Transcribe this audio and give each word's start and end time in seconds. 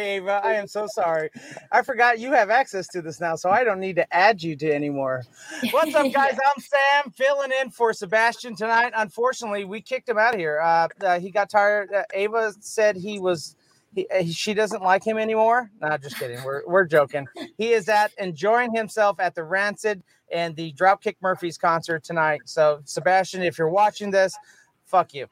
Sorry, 0.00 0.12
Ava. 0.12 0.40
I 0.42 0.54
am 0.54 0.66
so 0.66 0.86
sorry. 0.86 1.28
I 1.70 1.82
forgot 1.82 2.18
you 2.18 2.32
have 2.32 2.48
access 2.48 2.86
to 2.88 3.02
this 3.02 3.20
now, 3.20 3.36
so 3.36 3.50
I 3.50 3.64
don't 3.64 3.80
need 3.80 3.96
to 3.96 4.14
add 4.16 4.42
you 4.42 4.56
to 4.56 4.72
anymore. 4.72 5.24
What's 5.72 5.94
up, 5.94 6.10
guys? 6.12 6.32
I'm 6.34 6.62
Sam, 6.62 7.12
filling 7.12 7.50
in 7.60 7.68
for 7.70 7.92
Sebastian 7.92 8.56
tonight. 8.56 8.92
Unfortunately, 8.96 9.64
we 9.64 9.82
kicked 9.82 10.08
him 10.08 10.16
out 10.16 10.32
of 10.32 10.40
here. 10.40 10.58
Uh, 10.58 10.88
uh, 11.02 11.20
he 11.20 11.30
got 11.30 11.50
tired. 11.50 11.92
Uh, 11.92 12.04
Ava 12.14 12.54
said 12.60 12.96
he 12.96 13.18
was. 13.18 13.56
He, 13.94 14.06
uh, 14.08 14.22
she 14.24 14.54
doesn't 14.54 14.82
like 14.82 15.04
him 15.04 15.18
anymore. 15.18 15.70
No, 15.82 15.94
just 15.98 16.18
kidding. 16.18 16.42
We're 16.44 16.62
we're 16.66 16.86
joking. 16.86 17.26
He 17.58 17.72
is 17.72 17.88
at 17.90 18.12
enjoying 18.18 18.74
himself 18.74 19.20
at 19.20 19.34
the 19.34 19.44
Rancid 19.44 20.02
and 20.32 20.56
the 20.56 20.72
Dropkick 20.72 21.16
Murphys 21.20 21.58
concert 21.58 22.04
tonight. 22.04 22.40
So, 22.46 22.80
Sebastian, 22.84 23.42
if 23.42 23.58
you're 23.58 23.68
watching 23.68 24.10
this, 24.10 24.34
fuck 24.86 25.12
you. 25.12 25.26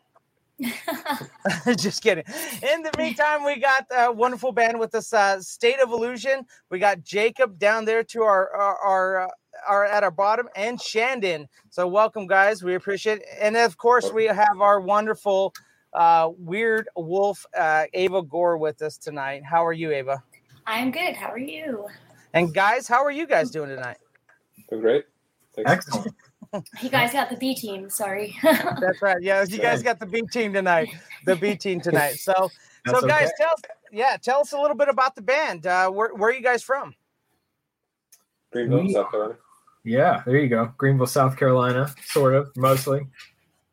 Just 1.76 2.02
kidding. 2.02 2.24
In 2.62 2.82
the 2.82 2.90
meantime, 2.98 3.44
we 3.44 3.60
got 3.60 3.86
a 3.96 4.10
wonderful 4.10 4.50
band 4.50 4.78
with 4.78 4.94
us, 4.94 5.12
uh, 5.12 5.40
State 5.40 5.80
of 5.80 5.90
Illusion. 5.90 6.44
We 6.70 6.78
got 6.78 7.02
Jacob 7.04 7.58
down 7.58 7.84
there 7.84 8.02
to 8.04 8.22
our 8.22 8.50
our, 8.50 8.76
our, 8.78 9.20
uh, 9.20 9.28
our 9.68 9.84
at 9.84 10.02
our 10.02 10.10
bottom, 10.10 10.48
and 10.56 10.80
Shandon. 10.80 11.48
So 11.70 11.86
welcome, 11.86 12.26
guys. 12.26 12.62
We 12.64 12.74
appreciate 12.74 13.20
it. 13.20 13.26
And 13.40 13.56
of 13.56 13.76
course, 13.76 14.12
we 14.12 14.24
have 14.24 14.60
our 14.60 14.80
wonderful 14.80 15.54
uh, 15.92 16.30
weird 16.36 16.88
wolf, 16.96 17.46
uh, 17.56 17.84
Ava 17.94 18.22
Gore, 18.22 18.58
with 18.58 18.82
us 18.82 18.98
tonight. 18.98 19.42
How 19.44 19.64
are 19.64 19.72
you, 19.72 19.92
Ava? 19.92 20.22
I'm 20.66 20.90
good. 20.90 21.14
How 21.14 21.30
are 21.30 21.38
you? 21.38 21.86
And 22.34 22.52
guys, 22.52 22.88
how 22.88 23.04
are 23.04 23.10
you 23.10 23.26
guys 23.26 23.50
doing 23.50 23.70
tonight? 23.70 23.98
Doing 24.68 24.82
great. 24.82 25.04
Thanks. 25.54 25.70
Excellent. 25.70 26.14
You 26.82 26.88
guys 26.88 27.12
got 27.12 27.30
the 27.30 27.36
B 27.36 27.54
team. 27.54 27.90
Sorry. 27.90 28.36
That's 28.42 29.02
right. 29.02 29.20
Yeah, 29.20 29.44
you 29.44 29.58
guys 29.58 29.82
got 29.82 29.98
the 29.98 30.06
B 30.06 30.22
team 30.32 30.52
tonight. 30.52 30.88
The 31.24 31.36
B 31.36 31.56
team 31.56 31.80
tonight. 31.80 32.14
So, 32.14 32.32
so 32.86 33.00
guys, 33.02 33.26
okay. 33.26 33.32
tell 33.38 33.50
us, 33.50 33.62
yeah, 33.92 34.16
tell 34.16 34.40
us 34.40 34.52
a 34.52 34.58
little 34.58 34.76
bit 34.76 34.88
about 34.88 35.14
the 35.14 35.22
band. 35.22 35.66
Uh, 35.66 35.90
where 35.90 36.14
where 36.14 36.30
are 36.30 36.32
you 36.32 36.42
guys 36.42 36.62
from? 36.62 36.94
Greenville, 38.52 38.82
We- 38.82 38.92
South 38.92 39.10
Carolina. 39.10 39.38
Yeah, 39.84 40.22
there 40.26 40.36
you 40.36 40.48
go. 40.48 40.72
Greenville, 40.76 41.06
South 41.06 41.36
Carolina, 41.36 41.94
sort 42.04 42.34
of, 42.34 42.54
mostly. 42.56 43.06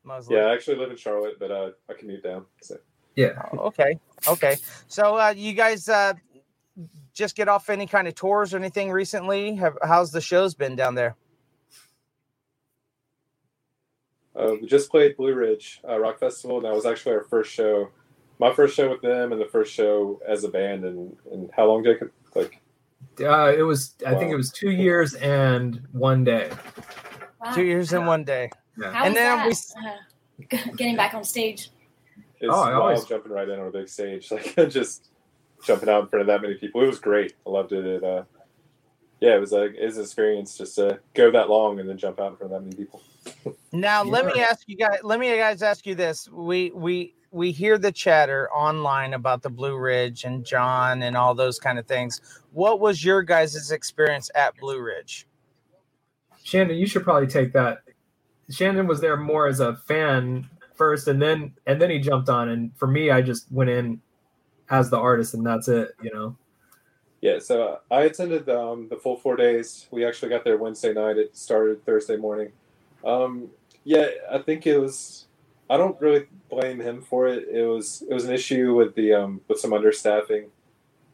mostly. 0.04 0.36
Yeah, 0.36 0.44
I 0.44 0.54
actually 0.54 0.76
live 0.76 0.90
in 0.90 0.96
Charlotte, 0.96 1.38
but 1.38 1.50
uh, 1.50 1.70
I 1.90 1.94
commute 1.94 2.22
down. 2.22 2.46
So. 2.62 2.76
Yeah. 3.16 3.42
Oh, 3.52 3.58
okay. 3.66 3.98
Okay. 4.28 4.56
So 4.88 5.18
uh, 5.18 5.34
you 5.36 5.52
guys 5.52 5.88
uh, 5.88 6.14
just 7.12 7.34
get 7.34 7.48
off 7.48 7.68
any 7.68 7.86
kind 7.86 8.06
of 8.06 8.14
tours 8.14 8.54
or 8.54 8.58
anything 8.58 8.90
recently? 8.92 9.56
Have, 9.56 9.76
how's 9.82 10.12
the 10.12 10.20
shows 10.20 10.54
been 10.54 10.76
down 10.76 10.94
there? 10.94 11.16
Uh, 14.38 14.54
we 14.60 14.66
just 14.66 14.90
played 14.90 15.16
Blue 15.16 15.34
Ridge 15.34 15.80
uh, 15.88 15.98
Rock 15.98 16.18
Festival, 16.18 16.56
and 16.58 16.66
that 16.66 16.74
was 16.74 16.84
actually 16.86 17.14
our 17.14 17.24
first 17.24 17.52
show. 17.52 17.90
My 18.38 18.52
first 18.52 18.76
show 18.76 18.90
with 18.90 19.00
them, 19.00 19.32
and 19.32 19.40
the 19.40 19.46
first 19.46 19.72
show 19.72 20.20
as 20.28 20.44
a 20.44 20.48
band. 20.48 20.84
And, 20.84 21.16
and 21.32 21.50
how 21.56 21.66
long, 21.66 21.82
Jacob? 21.84 22.10
Like, 22.34 22.60
Uh, 23.20 23.52
it 23.56 23.62
was, 23.62 23.94
I 24.06 24.14
think 24.14 24.30
it 24.30 24.36
was 24.36 24.50
two 24.52 24.70
years 24.70 25.14
and 25.14 25.80
one 25.92 26.22
day. 26.24 26.50
Wow. 27.40 27.54
Two 27.54 27.64
years 27.64 27.92
and 27.94 28.06
one 28.06 28.24
day. 28.24 28.50
Yeah. 28.78 28.92
How 28.92 29.04
and 29.06 29.16
then 29.16 29.38
that? 29.38 29.46
we- 29.46 29.88
Uh, 29.88 30.72
getting 30.76 30.96
back 30.96 31.14
on 31.14 31.24
stage. 31.24 31.70
it's 32.40 32.52
Oh, 32.52 32.60
I 32.60 32.70
wild 32.72 32.82
always- 32.82 33.04
jumping 33.06 33.32
right 33.32 33.48
in 33.48 33.58
on 33.58 33.68
a 33.68 33.70
big 33.70 33.88
stage, 33.88 34.30
like 34.30 34.54
just 34.68 35.08
jumping 35.64 35.88
out 35.88 36.02
in 36.02 36.08
front 36.08 36.20
of 36.20 36.26
that 36.26 36.42
many 36.42 36.56
people. 36.56 36.82
It 36.82 36.86
was 36.88 36.98
great. 36.98 37.32
I 37.46 37.50
loved 37.50 37.72
it. 37.72 37.86
it 37.86 38.04
uh, 38.04 38.24
yeah, 39.20 39.34
it 39.36 39.40
was 39.40 39.52
like 39.52 39.74
it 39.74 39.84
was 39.86 39.96
an 39.96 40.02
experience 40.02 40.58
just 40.58 40.74
to 40.76 41.00
go 41.14 41.30
that 41.30 41.48
long 41.48 41.80
and 41.80 41.88
then 41.88 41.96
jump 41.96 42.20
out 42.20 42.32
in 42.32 42.36
front 42.36 42.52
of 42.52 42.58
that 42.60 42.64
many 42.68 42.76
people. 42.76 43.00
Now 43.72 44.02
let 44.02 44.26
me 44.26 44.40
ask 44.40 44.64
you 44.66 44.76
guys. 44.76 44.98
Let 45.02 45.20
me 45.20 45.36
guys 45.36 45.62
ask 45.62 45.86
you 45.86 45.94
this. 45.94 46.28
We 46.30 46.70
we 46.74 47.14
we 47.30 47.52
hear 47.52 47.76
the 47.76 47.92
chatter 47.92 48.50
online 48.50 49.14
about 49.14 49.42
the 49.42 49.50
Blue 49.50 49.76
Ridge 49.76 50.24
and 50.24 50.44
John 50.44 51.02
and 51.02 51.16
all 51.16 51.34
those 51.34 51.58
kind 51.58 51.78
of 51.78 51.86
things. 51.86 52.20
What 52.52 52.80
was 52.80 53.04
your 53.04 53.22
guys' 53.22 53.70
experience 53.70 54.30
at 54.34 54.56
Blue 54.56 54.80
Ridge? 54.80 55.26
Shannon, 56.42 56.76
you 56.76 56.86
should 56.86 57.04
probably 57.04 57.26
take 57.26 57.52
that. 57.52 57.82
Shannon 58.50 58.86
was 58.86 59.00
there 59.00 59.16
more 59.16 59.48
as 59.48 59.60
a 59.60 59.76
fan 59.76 60.48
first, 60.74 61.08
and 61.08 61.20
then 61.20 61.52
and 61.66 61.80
then 61.80 61.90
he 61.90 61.98
jumped 61.98 62.28
on. 62.28 62.48
And 62.48 62.76
for 62.76 62.86
me, 62.86 63.10
I 63.10 63.20
just 63.20 63.50
went 63.50 63.70
in 63.70 64.00
as 64.70 64.90
the 64.90 64.98
artist, 64.98 65.34
and 65.34 65.44
that's 65.44 65.68
it. 65.68 65.90
You 66.02 66.12
know. 66.14 66.36
Yeah, 67.20 67.38
so 67.38 67.62
uh, 67.62 67.78
I 67.90 68.02
attended 68.02 68.48
um, 68.48 68.88
the 68.88 68.96
full 68.96 69.16
four 69.16 69.36
days. 69.36 69.88
We 69.90 70.04
actually 70.04 70.28
got 70.28 70.44
there 70.44 70.58
Wednesday 70.58 70.92
night. 70.92 71.16
It 71.16 71.36
started 71.36 71.84
Thursday 71.84 72.16
morning. 72.16 72.52
Um, 73.06 73.48
yeah, 73.84 74.08
I 74.30 74.38
think 74.38 74.66
it 74.66 74.78
was. 74.78 75.26
I 75.70 75.76
don't 75.76 76.00
really 76.00 76.26
blame 76.48 76.80
him 76.80 77.00
for 77.02 77.26
it. 77.28 77.48
It 77.48 77.64
was 77.66 78.02
it 78.08 78.12
was 78.14 78.24
an 78.24 78.32
issue 78.32 78.74
with 78.74 78.94
the 78.94 79.14
um, 79.14 79.40
with 79.48 79.58
some 79.60 79.70
understaffing. 79.70 80.46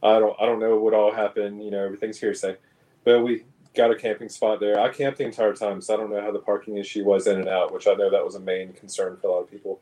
I 0.02 0.18
don't 0.18 0.36
I 0.40 0.46
don't 0.46 0.58
know 0.58 0.76
what 0.78 0.94
all 0.94 1.12
happened. 1.12 1.62
You 1.64 1.70
know, 1.70 1.84
everything's 1.84 2.18
hearsay, 2.18 2.56
but 3.04 3.20
we 3.20 3.44
got 3.74 3.90
a 3.90 3.94
camping 3.94 4.28
spot 4.28 4.60
there. 4.60 4.78
I 4.80 4.88
camped 4.90 5.18
the 5.18 5.24
entire 5.24 5.54
time, 5.54 5.80
so 5.80 5.94
I 5.94 5.96
don't 5.96 6.10
know 6.10 6.20
how 6.20 6.32
the 6.32 6.38
parking 6.38 6.76
issue 6.76 7.04
was 7.04 7.26
in 7.26 7.38
and 7.38 7.48
out, 7.48 7.72
which 7.72 7.86
I 7.86 7.94
know 7.94 8.10
that 8.10 8.24
was 8.24 8.34
a 8.34 8.40
main 8.40 8.72
concern 8.72 9.16
for 9.16 9.28
a 9.28 9.30
lot 9.30 9.40
of 9.40 9.50
people. 9.50 9.80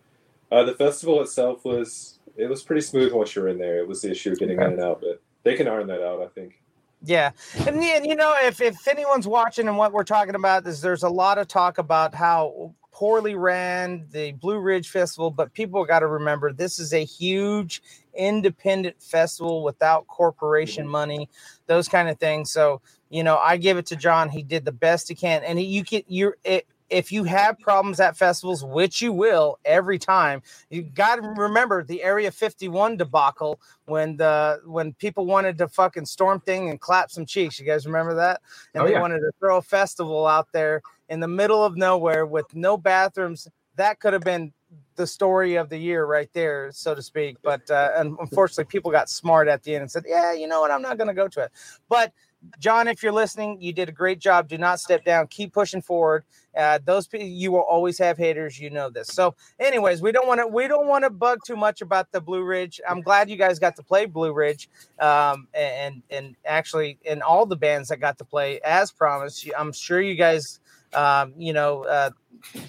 Uh, 0.53 0.65
the 0.65 0.75
festival 0.75 1.21
itself 1.23 1.65
was 1.65 2.19
it 2.37 2.47
was 2.49 2.63
pretty 2.63 2.83
smooth 2.83 3.13
once 3.13 3.35
you're 3.35 3.49
in 3.49 3.59
there. 3.59 3.79
It 3.79 3.89
was 3.89 4.03
the 4.03 4.11
issue 4.11 4.33
of 4.33 4.39
getting 4.39 4.59
Okay. 4.59 4.67
in 4.67 4.73
and 4.75 4.83
out, 4.83 5.01
but 5.01 5.21
they 5.43 5.55
can 5.56 5.69
iron 5.69 5.87
that 5.89 6.03
out. 6.03 6.23
I 6.23 6.27
think. 6.29 6.61
Yeah, 7.02 7.31
and, 7.67 7.82
and 7.82 8.06
you 8.06 8.14
know, 8.14 8.35
if 8.43 8.61
if 8.61 8.87
anyone's 8.87 9.26
watching 9.26 9.69
and 9.69 9.79
what 9.79 9.93
we're 9.93 10.05
talking 10.05 10.35
about 10.35 10.67
is 10.67 10.82
there's 10.82 11.02
a 11.02 11.08
lot 11.08 11.38
of 11.38 11.49
talk 11.49 11.79
about 11.79 12.14
how 12.14 12.75
poorly 12.93 13.35
ran, 13.35 14.06
the 14.11 14.32
Blue 14.32 14.58
Ridge 14.58 14.91
Festival, 14.91 15.31
but 15.31 15.55
people 15.55 15.82
got 15.87 16.00
to 16.00 16.06
remember 16.06 16.52
this 16.52 16.79
is 16.79 16.93
a 16.93 17.02
huge 17.02 17.82
independent 18.14 19.02
festival 19.02 19.62
without 19.62 20.06
corporation 20.06 20.85
mm-hmm. 20.85 20.93
money, 20.93 21.29
those 21.67 21.88
kind 21.88 22.11
of 22.11 22.19
things. 22.19 22.50
So, 22.50 22.82
you 23.08 23.25
know, 23.25 23.38
I 23.38 23.56
give 23.56 23.79
it 23.79 23.87
to 23.87 23.96
John. 23.96 24.29
He 24.29 24.43
did 24.43 24.67
the 24.67 24.73
best 24.73 25.08
he 25.08 25.14
can. 25.14 25.43
And 25.44 25.58
he, 25.58 25.64
you 25.64 25.82
can, 25.82 26.03
you're, 26.08 26.37
it, 26.44 26.67
if 26.91 27.13
you 27.13 27.25
have 27.25 27.59
problems 27.61 28.01
at 28.01 28.17
festivals, 28.17 28.65
which 28.65 29.01
you 29.01 29.13
will 29.13 29.59
every 29.65 29.99
time, 29.99 30.43
you 30.71 30.83
got 30.83 31.17
to 31.17 31.23
remember 31.23 31.85
the 31.85 32.03
Area 32.03 32.31
51 32.31 32.97
debacle 32.97 33.61
when 33.87 34.17
the 34.17 34.61
when 34.67 34.93
people 34.95 35.25
wanted 35.27 35.57
to 35.59 35.69
fucking 35.69 36.07
storm 36.07 36.41
thing 36.41 36.69
and 36.69 36.81
clap 36.81 37.11
some 37.11 37.25
cheeks. 37.25 37.59
You 37.59 37.67
guys 37.67 37.87
remember 37.87 38.15
that? 38.15 38.41
And 38.75 38.83
Oh, 38.83 38.87
they 38.87 38.93
yeah. 38.93 39.01
wanted 39.01 39.21
to 39.21 39.31
throw 39.39 39.59
a 39.59 39.63
festival 39.63 40.27
out 40.27 40.49
there 40.53 40.83
in 41.09 41.21
the 41.21 41.29
middle 41.29 41.65
of 41.65 41.77
nowhere 41.77 42.27
with 42.27 42.55
no 42.55 42.77
bathrooms. 42.77 43.49
That 43.77 44.01
could 44.01 44.13
have 44.13 44.23
been 44.25 44.53
the 44.97 45.07
story 45.07 45.57
of 45.57 45.69
the 45.69 45.79
year 45.79 46.05
right 46.05 46.29
there, 46.33 46.71
so 46.73 46.95
to 46.95 47.03
speak. 47.03 47.37
But 47.43 47.69
uh, 47.71 47.93
and 47.97 48.17
unfortunately, 48.21 48.65
people 48.65 48.91
got 48.91 49.09
smart 49.09 49.49
at 49.49 49.63
the 49.63 49.75
end 49.75 49.83
and 49.83 49.91
said, 49.91 50.05
"Yeah, 50.07 50.33
you 50.33 50.47
know 50.47 50.61
what? 50.61 50.71
I'm 50.71 50.83
not 50.83 50.99
going 50.99 51.09
to 51.09 51.15
go 51.15 51.29
to 51.29 51.41
it." 51.45 51.53
But 51.89 52.13
John, 52.59 52.89
if 52.89 53.03
you're 53.03 53.13
listening, 53.13 53.61
you 53.61 53.73
did 53.73 53.89
a 53.89 53.93
great 53.93 54.19
job. 54.19 54.49
Do 54.49 54.59
not 54.59 54.81
step 54.81 55.05
down. 55.05 55.27
Keep 55.29 55.53
pushing 55.53 55.83
forward. 55.83 56.25
Uh, 56.57 56.79
those 56.85 57.07
people, 57.07 57.27
you 57.27 57.53
will 57.53 57.61
always 57.61 57.99
have 57.99 58.19
haters. 58.19 58.59
You 58.59 58.71
know 58.71 58.91
this. 58.91 59.09
So, 59.09 59.35
anyways, 59.59 60.03
we 60.03 60.13
don't 60.13 60.27
want 60.27 60.41
to 60.41 60.47
we 60.47 60.67
don't 60.69 60.87
want 60.87 61.05
to 61.05 61.11
bug 61.11 61.39
too 61.47 61.57
much 61.57 61.81
about 61.81 62.11
the 62.13 62.21
Blue 62.21 62.43
Ridge. 62.43 62.81
I'm 62.89 63.03
glad 63.03 63.31
you 63.31 63.37
guys 63.37 63.59
got 63.59 63.77
to 63.77 63.83
play 63.83 64.07
Blue 64.07 64.33
Ridge, 64.33 64.69
um, 64.99 65.49
and 65.55 66.03
and 66.11 66.37
actually, 66.45 66.99
in 67.05 67.23
all 67.23 67.47
the 67.47 67.57
bands 67.57 67.89
that 67.89 67.99
got 67.99 68.19
to 68.19 68.25
play 68.25 68.61
as 68.65 68.91
promised. 68.91 69.49
I'm 69.57 69.73
sure 69.73 70.01
you 70.01 70.15
guys, 70.15 70.61
um, 70.95 71.35
you 71.39 71.53
know, 71.53 71.85
uh, 71.85 72.11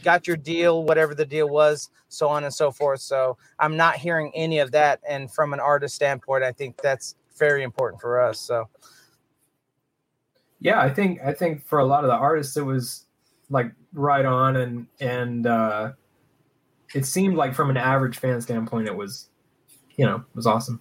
got 0.04 0.28
your 0.28 0.38
deal, 0.38 0.84
whatever 0.84 1.16
the 1.16 1.26
deal 1.26 1.50
was, 1.50 1.90
so 2.10 2.28
on 2.28 2.44
and 2.44 2.54
so 2.54 2.72
forth. 2.72 3.02
So, 3.02 3.38
I'm 3.58 3.78
not 3.78 3.96
hearing 3.96 4.32
any 4.36 4.60
of 4.60 4.72
that. 4.74 5.00
And 5.08 5.32
from 5.32 5.54
an 5.54 5.60
artist 5.60 5.96
standpoint, 5.96 6.44
I 6.44 6.52
think 6.52 6.78
that's 6.82 7.16
very 7.38 7.64
important 7.64 8.02
for 8.02 8.22
us. 8.22 8.40
So. 8.40 8.70
Yeah 10.62 10.80
i 10.80 10.90
think 10.90 11.19
i 11.25 11.34
think 11.34 11.66
for 11.66 11.80
a 11.80 11.86
lot 11.86 12.06
of 12.06 12.10
the 12.10 12.16
artists 12.16 12.56
it 12.56 12.66
was 12.66 13.06
like 13.50 13.72
right 13.94 14.25
on 14.25 14.56
and 14.56 14.88
and 15.02 15.46
uh 15.46 15.92
it 16.96 17.06
seemed 17.06 17.36
like 17.36 17.54
from 17.54 17.69
an 17.69 17.78
average 17.78 18.18
fan 18.18 18.40
standpoint 18.40 18.88
it 18.88 18.96
was 18.96 19.28
you 19.98 20.06
know 20.06 20.16
it 20.16 20.36
was 20.36 20.48
awesome 20.48 20.80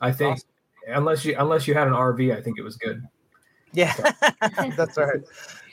i 0.00 0.12
think 0.12 0.38
unless 0.86 1.24
you 1.24 1.34
unless 1.38 1.66
you 1.66 1.74
had 1.74 1.88
an 1.88 1.92
rv 1.92 2.36
i 2.36 2.40
think 2.40 2.58
it 2.58 2.62
was 2.62 2.76
good 2.76 3.02
Yeah, 3.72 3.94
that's 4.76 4.98
right. 4.98 5.20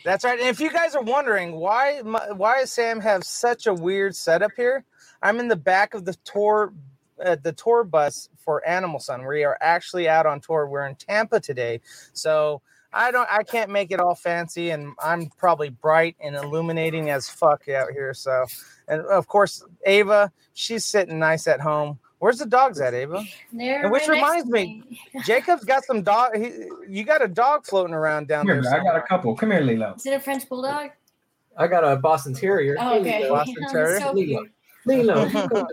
That's 0.06 0.24
right. 0.24 0.40
And 0.40 0.48
if 0.48 0.62
you 0.62 0.72
guys 0.72 0.96
are 0.96 1.04
wondering 1.04 1.56
why 1.56 2.00
why 2.02 2.60
does 2.60 2.72
Sam 2.72 3.00
have 3.02 3.24
such 3.26 3.68
a 3.68 3.74
weird 3.74 4.16
setup 4.16 4.52
here, 4.56 4.86
I'm 5.22 5.40
in 5.40 5.50
the 5.50 5.58
back 5.58 5.94
of 5.94 6.06
the 6.06 6.16
tour 6.24 6.74
uh, 7.24 7.36
the 7.44 7.52
tour 7.52 7.84
bus 7.84 8.30
for 8.38 8.66
Animal 8.66 9.00
Sun. 9.00 9.26
We 9.26 9.44
are 9.44 9.58
actually 9.60 10.08
out 10.08 10.26
on 10.26 10.40
tour. 10.40 10.68
We're 10.68 10.88
in 10.88 10.96
Tampa 10.96 11.42
today, 11.42 11.82
so 12.14 12.62
I 12.92 13.12
don't 13.12 13.28
I 13.32 13.44
can't 13.44 13.70
make 13.70 13.92
it 13.92 14.00
all 14.00 14.16
fancy, 14.16 14.72
and 14.72 14.94
I'm 15.00 15.30
probably 15.38 15.70
bright 15.70 16.16
and 16.20 16.36
illuminating 16.36 17.10
as 17.10 17.30
fuck 17.30 17.68
out 17.70 17.92
here. 17.92 18.14
So, 18.14 18.46
and 18.88 19.02
of 19.02 19.28
course 19.28 19.64
Ava, 19.86 20.32
she's 20.54 20.86
sitting 20.86 21.20
nice 21.20 21.48
at 21.48 21.60
home. 21.60 22.00
Where's 22.20 22.40
the 22.40 22.46
dogs 22.46 22.82
at, 22.82 22.94
Ava? 22.94 23.24
There, 23.54 23.84
And 23.84 23.92
which 23.92 24.08
right 24.08 24.16
reminds 24.16 24.48
to 24.48 24.52
me, 24.52 25.00
Jacob's 25.26 25.64
got 25.64 25.86
some 25.86 26.02
dog. 26.04 26.36
He, 26.36 26.52
you 26.88 27.06
got 27.06 27.24
a 27.24 27.30
dog 27.30 27.66
floating 27.66 27.94
around 27.94 28.28
down 28.28 28.46
Come 28.46 28.58
here, 28.58 28.64
there. 28.64 28.82
I 28.82 28.84
got 28.84 28.98
a 28.98 29.02
couple. 29.02 29.36
Come 29.36 29.52
here, 29.52 29.62
Lilo. 29.62 29.94
Is 29.96 30.06
it 30.06 30.14
a 30.14 30.20
French 30.20 30.48
bulldog? 30.50 30.92
I 31.56 31.68
got 31.68 31.86
a 31.86 31.96
Boston 31.96 32.34
Terrier. 32.34 32.76
Oh, 32.78 33.00
okay. 33.00 33.24
Lilo. 33.24 33.36
Boston 33.36 33.66
Terrier? 33.72 34.00
so 34.02 34.12
Lilo. 34.12 34.46
Lilo. 34.86 35.26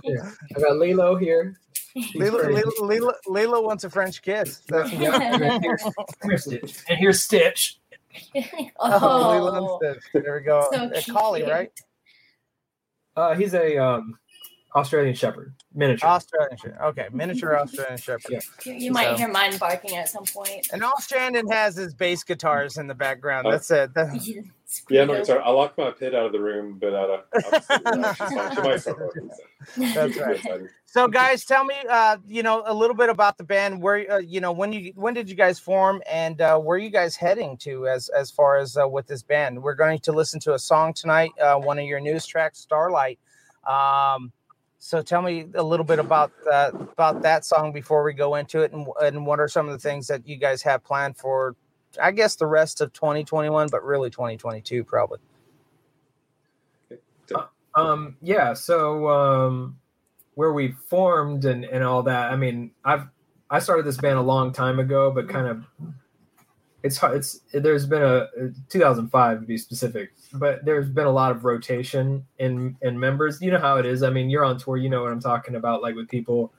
I 0.57 0.61
got 0.61 0.77
Lilo 0.77 1.17
here. 1.17 1.59
He's 1.97 2.15
Lilo, 2.15 2.39
pretty. 2.41 2.55
Lilo, 2.55 2.73
Lilo, 2.81 3.13
Lilo 3.27 3.63
wants 3.63 3.85
a 3.85 3.91
French 3.91 4.21
kiss. 4.21 4.59
That's 4.69 4.93
Yeah, 4.93 5.19
and 5.19 5.65
here's, 5.65 5.83
here's 6.23 6.45
Stitch. 6.45 6.85
And 6.89 6.99
here's 6.99 7.23
Stitch. 7.23 7.79
oh, 8.79 9.31
Lilo 9.31 9.79
oh, 9.81 9.81
and 9.83 10.03
Stitch. 10.03 10.23
There 10.25 10.35
we 10.35 10.41
go. 10.41 10.69
So 10.73 10.91
a 10.95 11.13
collie, 11.13 11.45
right? 11.45 11.73
Uh, 13.17 13.35
he's 13.35 13.55
a 13.55 13.79
um, 13.79 14.19
Australian 14.75 15.15
Shepherd, 15.15 15.55
miniature. 15.75 16.07
Australian 16.07 16.59
Shepherd. 16.59 16.79
Okay, 16.85 17.09
miniature 17.13 17.59
Australian 17.61 17.97
Shepherd. 17.97 18.31
Yeah. 18.31 18.41
you, 18.65 18.73
you 18.75 18.93
might 18.93 19.17
hear 19.17 19.29
mine 19.29 19.57
barking 19.57 19.97
at 19.97 20.11
some 20.11 20.25
point. 20.25 20.69
And 20.75 20.85
all 20.85 21.01
Shandon 21.01 21.49
has 21.49 21.79
is 21.79 21.95
bass 21.95 22.23
guitars 22.25 22.77
in 22.77 22.87
the 22.87 22.95
background. 22.95 23.47
Oh. 23.47 23.53
That's 23.53 23.71
it. 23.71 23.95
That- 23.95 24.21
Yeah, 24.91 25.05
no, 25.05 25.23
sorry. 25.23 25.41
I 25.41 25.51
locked 25.51 25.79
my 25.79 25.93
pit 25.93 26.13
out 26.13 26.27
of 26.27 26.33
the 26.33 26.41
room, 26.41 26.79
but 26.81 26.93
obviously, 26.93 27.77
yeah, 27.87 28.13
she's 28.15 28.33
fine. 28.33 28.55
she 28.55 28.63
might 28.63 28.81
start 28.81 28.99
working. 28.99 29.31
So. 29.31 29.83
That's 29.95 30.17
right. 30.19 30.61
So, 30.87 31.07
guys, 31.07 31.45
tell 31.45 31.65
me, 31.65 31.77
uh, 31.89 32.17
you 32.27 32.43
know, 32.43 32.65
a 32.67 32.75
little 32.75 32.97
bit 32.97 33.09
about 33.09 33.39
the 33.39 33.45
band. 33.45 33.81
Where, 33.81 34.11
uh, 34.11 34.19
you 34.19 34.41
know, 34.41 34.51
when 34.51 34.73
you 34.73 34.93
when 34.97 35.15
did 35.15 35.29
you 35.29 35.37
guys 35.37 35.61
form, 35.61 36.03
and 36.11 36.41
uh, 36.41 36.59
where 36.59 36.77
are 36.77 36.81
you 36.81 36.91
guys 36.91 37.15
heading 37.15 37.57
to 37.59 37.87
as 37.87 38.09
as 38.09 38.31
far 38.33 38.57
as 38.57 38.77
uh, 38.77 38.89
with 38.89 39.07
this 39.07 39.23
band? 39.23 39.63
We're 39.63 39.75
going 39.75 40.01
to 40.01 40.13
listen 40.13 40.41
to 40.41 40.55
a 40.55 40.59
song 40.59 40.93
tonight, 40.95 41.31
uh, 41.41 41.57
one 41.57 41.79
of 41.79 41.85
your 41.85 42.01
newest 42.01 42.29
tracks, 42.29 42.59
Starlight. 42.59 43.21
Um, 43.69 44.33
so, 44.79 45.01
tell 45.01 45.23
me 45.23 45.47
a 45.55 45.63
little 45.63 45.87
bit 45.87 46.01
about 46.01 46.33
uh, 46.51 46.73
about 46.75 47.23
that 47.23 47.45
song 47.45 47.73
before 47.73 48.03
we 48.03 48.15
go 48.15 48.35
into 48.35 48.63
it, 48.63 48.73
and 48.73 48.89
and 49.01 49.25
what 49.25 49.39
are 49.39 49.49
some 49.49 49.67
of 49.67 49.73
the 49.73 49.79
things 49.79 50.09
that 50.09 50.27
you 50.27 50.37
guys 50.37 50.61
have 50.63 50.83
planned 50.83 51.17
for? 51.17 51.55
I 52.01 52.11
guess 52.11 52.37
the 52.37 52.47
rest 52.47 52.81
of 52.81 52.93
2021, 52.93 53.69
but 53.71 53.85
really 53.85 54.11
2022, 54.11 54.85
probably. 54.85 55.19
Um, 57.77 58.17
yeah, 58.23 58.55
so 58.55 59.09
um, 59.11 59.79
where 60.35 60.53
we 60.53 60.73
formed 60.89 61.45
and, 61.45 61.65
and 61.65 61.85
all 61.85 62.03
that. 62.05 62.33
I 62.33 62.37
mean, 62.37 62.71
I've 62.85 63.07
I 63.51 63.59
started 63.61 63.85
this 63.85 63.99
band 63.99 64.19
a 64.19 64.23
long 64.23 64.53
time 64.53 64.81
ago, 64.81 65.11
but 65.11 65.29
kind 65.29 65.47
of 65.47 65.65
it's 66.83 66.97
hard. 66.97 67.17
It's 67.19 67.41
there's 67.53 67.87
been 67.87 68.03
a 68.03 68.29
2005 68.71 69.41
to 69.41 69.47
be 69.47 69.59
specific, 69.59 70.15
but 70.33 70.65
there's 70.65 70.89
been 70.89 71.07
a 71.07 71.11
lot 71.11 71.33
of 71.33 71.45
rotation 71.45 72.25
in 72.39 72.77
in 72.81 72.99
members. 72.99 73.43
You 73.43 73.51
know 73.51 73.59
how 73.59 73.77
it 73.77 73.87
is. 73.87 74.03
I 74.03 74.11
mean, 74.11 74.31
you're 74.31 74.45
on 74.45 74.59
tour. 74.59 74.77
You 74.79 74.89
know 74.89 75.03
what 75.03 75.13
I'm 75.13 75.21
talking 75.21 75.55
about. 75.55 75.83
Like 75.83 75.95
with 75.95 76.09
people, 76.09 76.53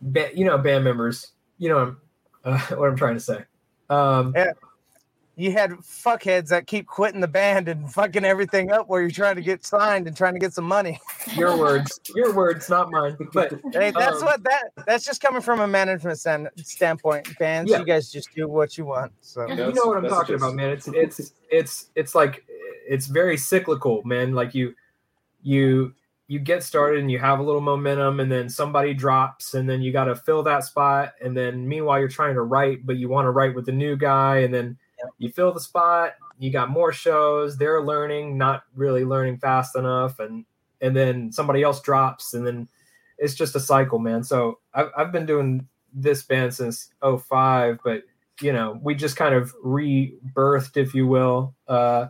ba- 0.00 0.30
you 0.34 0.44
know, 0.44 0.56
band 0.56 0.84
members. 0.84 1.32
You 1.58 1.68
know 1.68 1.76
what 1.76 2.52
I'm, 2.52 2.54
uh, 2.54 2.60
what 2.76 2.88
I'm 2.88 2.96
trying 2.96 3.14
to 3.14 3.20
say. 3.20 3.44
Um, 3.92 4.32
Yeah. 4.36 4.52
You 5.34 5.50
had 5.50 5.70
fuckheads 5.70 6.48
that 6.48 6.66
keep 6.66 6.86
quitting 6.86 7.22
the 7.22 7.26
band 7.26 7.66
and 7.66 7.90
fucking 7.90 8.22
everything 8.22 8.70
up 8.70 8.88
while 8.88 9.00
you're 9.00 9.08
trying 9.10 9.36
to 9.36 9.40
get 9.40 9.64
signed 9.64 10.06
and 10.06 10.14
trying 10.14 10.34
to 10.34 10.38
get 10.38 10.52
some 10.52 10.66
money. 10.66 11.00
your 11.34 11.56
words, 11.56 11.98
your 12.14 12.34
words, 12.34 12.68
not 12.68 12.90
mine. 12.90 13.16
But 13.32 13.54
Hey, 13.72 13.92
that's 13.92 14.18
Um, 14.18 14.26
what 14.26 14.42
that 14.44 14.64
that's 14.86 15.04
just 15.06 15.22
coming 15.22 15.40
from 15.40 15.60
a 15.60 15.66
management 15.66 16.18
stand, 16.20 16.50
standpoint. 16.58 17.38
Bands, 17.38 17.70
Yeah. 17.70 17.78
you 17.78 17.86
guys 17.86 18.12
just 18.12 18.28
do 18.34 18.46
what 18.46 18.76
you 18.76 18.84
want. 18.84 19.12
So 19.22 19.46
Yeah. 19.48 19.68
you 19.68 19.72
know 19.72 19.86
what 19.86 19.96
I'm 19.96 20.08
talking 20.08 20.34
just- 20.34 20.44
about, 20.44 20.54
man. 20.54 20.68
It's 20.70 20.86
it's 20.88 21.32
it's 21.50 21.86
it's 21.94 22.14
like 22.14 22.44
it's 22.86 23.06
very 23.06 23.38
cyclical, 23.38 24.02
man. 24.04 24.34
Like 24.34 24.54
you 24.54 24.74
you 25.42 25.94
you 26.32 26.38
get 26.38 26.64
started 26.64 26.98
and 26.98 27.10
you 27.10 27.18
have 27.18 27.40
a 27.40 27.42
little 27.42 27.60
momentum 27.60 28.18
and 28.18 28.32
then 28.32 28.48
somebody 28.48 28.94
drops 28.94 29.52
and 29.52 29.68
then 29.68 29.82
you 29.82 29.92
got 29.92 30.04
to 30.04 30.16
fill 30.16 30.42
that 30.42 30.64
spot 30.64 31.12
and 31.20 31.36
then 31.36 31.68
meanwhile 31.68 31.98
you're 31.98 32.08
trying 32.08 32.34
to 32.34 32.40
write 32.40 32.86
but 32.86 32.96
you 32.96 33.06
want 33.06 33.26
to 33.26 33.30
write 33.30 33.54
with 33.54 33.66
the 33.66 33.72
new 33.72 33.96
guy 33.96 34.38
and 34.38 34.54
then 34.54 34.74
you 35.18 35.30
fill 35.30 35.52
the 35.52 35.60
spot 35.60 36.14
you 36.38 36.50
got 36.50 36.70
more 36.70 36.90
shows 36.90 37.58
they're 37.58 37.82
learning 37.82 38.38
not 38.38 38.62
really 38.74 39.04
learning 39.04 39.36
fast 39.36 39.76
enough 39.76 40.20
and 40.20 40.46
and 40.80 40.96
then 40.96 41.30
somebody 41.30 41.62
else 41.62 41.82
drops 41.82 42.32
and 42.32 42.46
then 42.46 42.66
it's 43.18 43.34
just 43.34 43.54
a 43.54 43.60
cycle 43.60 43.98
man. 43.98 44.24
So 44.24 44.58
i've, 44.72 44.88
I've 44.96 45.12
been 45.12 45.26
doing 45.26 45.68
this 45.92 46.22
band 46.22 46.54
since 46.54 46.88
05 47.02 47.78
but 47.84 48.04
you 48.40 48.54
know 48.54 48.80
we 48.82 48.94
just 48.94 49.16
kind 49.16 49.34
of 49.34 49.54
rebirthed 49.62 50.78
if 50.78 50.94
you 50.94 51.06
will 51.06 51.54
uh 51.68 52.06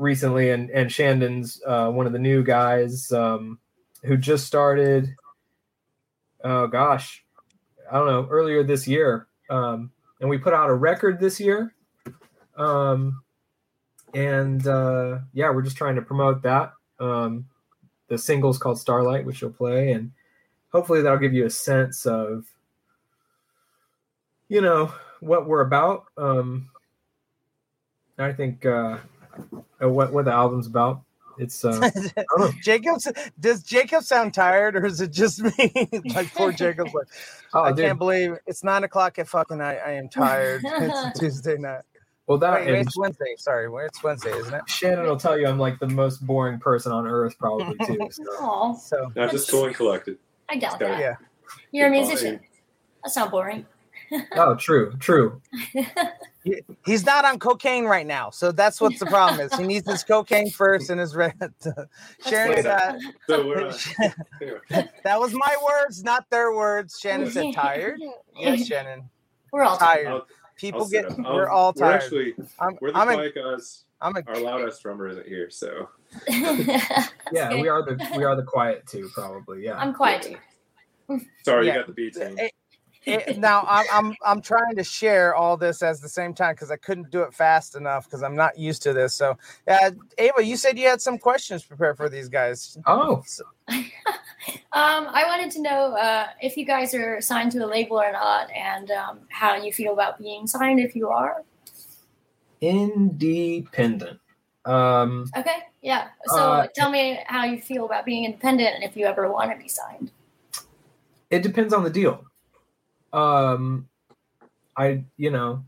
recently 0.00 0.50
and 0.50 0.70
and 0.70 0.90
shandon's 0.90 1.60
uh 1.66 1.90
one 1.90 2.06
of 2.06 2.12
the 2.12 2.18
new 2.18 2.42
guys 2.42 3.12
um 3.12 3.58
who 4.02 4.16
just 4.16 4.46
started 4.46 5.14
oh 6.42 6.66
gosh 6.66 7.22
i 7.90 7.98
don't 7.98 8.06
know 8.06 8.26
earlier 8.30 8.62
this 8.62 8.86
year. 8.88 9.26
Um 9.48 9.90
and 10.20 10.28
we 10.28 10.38
put 10.38 10.54
out 10.54 10.70
a 10.70 10.74
record 10.74 11.18
this 11.18 11.40
year. 11.40 11.74
Um 12.56 13.22
and 14.14 14.66
uh 14.66 15.18
yeah 15.32 15.50
we're 15.50 15.62
just 15.62 15.76
trying 15.76 15.96
to 15.96 16.02
promote 16.02 16.42
that. 16.42 16.72
Um 16.98 17.46
the 18.08 18.16
single's 18.18 18.58
called 18.58 18.78
starlight 18.78 19.26
which 19.26 19.40
you'll 19.40 19.50
play 19.50 19.92
and 19.92 20.12
hopefully 20.72 21.02
that'll 21.02 21.18
give 21.18 21.34
you 21.34 21.46
a 21.46 21.50
sense 21.50 22.06
of 22.06 22.46
you 24.48 24.60
know 24.60 24.92
what 25.20 25.46
we're 25.46 25.62
about. 25.62 26.04
Um 26.16 26.70
i 28.18 28.32
think 28.32 28.64
uh 28.66 28.98
what 29.80 30.12
what 30.12 30.24
the 30.24 30.32
album's 30.32 30.66
about 30.66 31.02
it's 31.40 31.64
uh 31.64 31.80
I 31.82 32.24
don't 32.36 32.40
know. 32.40 32.50
Jacob, 32.62 32.98
does 33.38 33.62
Jacob 33.62 34.02
sound 34.04 34.34
tired, 34.34 34.76
or 34.76 34.84
is 34.84 35.00
it 35.00 35.10
just 35.10 35.42
me? 35.42 35.88
like 36.14 36.32
poor 36.34 36.52
Jacob's 36.52 36.92
like, 36.92 37.06
oh, 37.54 37.62
I 37.62 37.72
dude. 37.72 37.86
can't 37.86 37.98
believe 37.98 38.36
it's 38.46 38.62
nine 38.62 38.84
o'clock 38.84 39.18
at 39.18 39.26
fucking 39.26 39.58
night. 39.58 39.78
I 39.84 39.92
am 39.92 40.08
tired. 40.08 40.60
it's 40.64 41.18
a 41.18 41.18
Tuesday 41.18 41.56
night. 41.56 41.82
Well, 42.26 42.38
that 42.38 42.60
Wait, 42.60 42.72
wait, 42.72 42.80
it's 42.86 42.96
Wednesday. 42.96 43.34
Sorry, 43.38 43.68
it's 43.86 44.02
Wednesday, 44.04 44.30
isn't 44.30 44.54
it? 44.54 44.62
Shannon 44.68 45.04
will 45.04 45.16
tell 45.16 45.36
you 45.36 45.48
I'm 45.48 45.58
like 45.58 45.80
the 45.80 45.88
most 45.88 46.24
boring 46.24 46.60
person 46.60 46.92
on 46.92 47.06
earth, 47.06 47.36
probably 47.38 47.74
too. 47.86 47.98
So. 48.10 48.22
Aw, 48.22 48.74
So 48.74 49.12
Not 49.16 49.32
just 49.32 49.50
cool 49.50 49.64
and 49.64 49.74
collected. 49.74 50.18
I 50.48 50.56
doubt 50.56 50.78
Got 50.78 50.90
it. 50.90 50.92
that. 50.92 51.00
yeah, 51.00 51.14
You're 51.72 51.88
a 51.88 51.90
musician. 51.90 52.38
That's 53.02 53.16
not 53.16 53.30
boring. 53.30 53.66
Oh, 54.36 54.54
true, 54.56 54.92
true. 54.98 55.40
He- 56.42 56.62
he's 56.86 57.04
not 57.04 57.24
on 57.24 57.38
cocaine 57.38 57.84
right 57.84 58.06
now, 58.06 58.30
so 58.30 58.50
that's 58.50 58.80
what 58.80 58.98
the 58.98 59.06
problem 59.06 59.40
is. 59.40 59.54
He 59.54 59.62
needs 59.64 59.88
his 59.90 60.02
cocaine 60.04 60.50
first 60.50 60.88
and 60.90 60.98
his 60.98 61.14
red. 61.14 61.34
Sharon, 62.26 62.62
fair. 62.62 62.76
uh, 62.76 62.98
So 63.28 63.46
we're 63.46 63.66
uh, 63.68 63.72
that 65.04 65.20
was 65.20 65.32
my 65.34 65.54
words, 65.64 66.02
not 66.02 66.28
their 66.30 66.54
words. 66.54 66.98
Shannon 66.98 67.30
said 67.30 67.52
tired. 67.54 68.00
Yes, 68.38 68.66
Shannon, 68.66 69.10
We're 69.52 69.62
all 69.64 69.76
tired. 69.76 70.04
tired. 70.04 70.08
I'll- 70.08 70.26
People 70.56 70.82
I'll 70.82 70.88
get. 70.90 71.10
sit 71.10 71.20
up. 71.24 71.34
We're 71.34 71.48
Um, 71.48 71.54
all 71.56 71.72
We're 71.74 71.86
tired. 71.86 72.02
actually 72.02 72.34
I'm. 72.58 72.76
we're 72.82 72.92
the 72.92 72.98
I'm 72.98 73.08
a, 73.08 73.14
quiet 73.14 73.34
guys. 73.34 73.84
I'm 74.02 74.14
a, 74.16 74.22
Our 74.26 74.40
loudest 74.40 74.82
drummer 74.82 75.08
isn't 75.08 75.26
here, 75.26 75.48
so 75.50 75.88
Yeah, 76.28 77.48
Okay. 77.48 77.62
we 77.62 77.68
are 77.68 77.82
the 77.82 77.96
we 78.16 78.24
are 78.24 78.36
the 78.36 78.42
quiet 78.42 78.86
two, 78.86 79.08
probably. 79.14 79.64
Yeah. 79.64 79.78
I'm 79.78 79.94
quiet 79.94 80.22
too. 81.08 81.20
sorry 81.46 81.66
Yeah. 81.66 81.72
you 81.72 81.78
got 81.80 81.86
the 81.86 81.92
B 81.94 82.10
team. 82.10 82.38
it- 82.38 82.52
it- 83.06 83.38
now 83.38 83.64
I'm, 83.68 83.86
I'm 83.92 84.14
I'm 84.24 84.40
trying 84.42 84.76
to 84.76 84.84
share 84.84 85.34
all 85.34 85.56
this 85.56 85.82
as 85.82 86.00
the 86.00 86.08
same 86.08 86.34
time 86.34 86.54
because 86.54 86.70
I 86.70 86.76
couldn't 86.76 87.10
do 87.10 87.22
it 87.22 87.32
fast 87.34 87.74
enough 87.76 88.04
because 88.04 88.22
I'm 88.22 88.36
not 88.36 88.58
used 88.58 88.82
to 88.82 88.92
this. 88.92 89.14
So, 89.14 89.36
uh, 89.68 89.90
Ava, 90.18 90.44
you 90.44 90.56
said 90.56 90.78
you 90.78 90.86
had 90.88 91.00
some 91.00 91.18
questions 91.18 91.64
prepared 91.64 91.96
for 91.96 92.08
these 92.08 92.28
guys. 92.28 92.76
Oh, 92.86 93.22
Um, 94.72 95.08
I 95.12 95.24
wanted 95.26 95.50
to 95.52 95.62
know 95.62 95.94
uh, 95.96 96.28
if 96.40 96.56
you 96.56 96.64
guys 96.64 96.94
are 96.94 97.20
signed 97.20 97.52
to 97.52 97.58
a 97.58 97.66
label 97.66 98.00
or 98.00 98.10
not, 98.12 98.50
and 98.52 98.90
um, 98.92 99.20
how 99.28 99.56
you 99.56 99.72
feel 99.72 99.92
about 99.92 100.18
being 100.18 100.46
signed 100.46 100.78
if 100.80 100.94
you 100.96 101.08
are. 101.08 101.42
independent. 102.60 104.18
Um, 104.64 105.26
Okay, 105.36 105.56
yeah. 105.82 106.08
So 106.26 106.52
Uh, 106.52 106.66
tell 106.74 106.90
me 106.90 107.18
how 107.26 107.44
you 107.44 107.60
feel 107.60 107.84
about 107.84 108.04
being 108.04 108.24
independent, 108.24 108.74
and 108.76 108.84
if 108.84 108.96
you 108.96 109.06
ever 109.06 109.30
want 109.30 109.50
to 109.50 109.56
be 109.56 109.68
signed. 109.68 110.10
it 111.30 111.42
depends 111.42 111.72
on 111.74 111.84
the 111.84 111.90
deal. 111.90 112.24
Um, 113.12 113.88
I 114.76 115.04
you 115.16 115.30
know, 115.30 115.64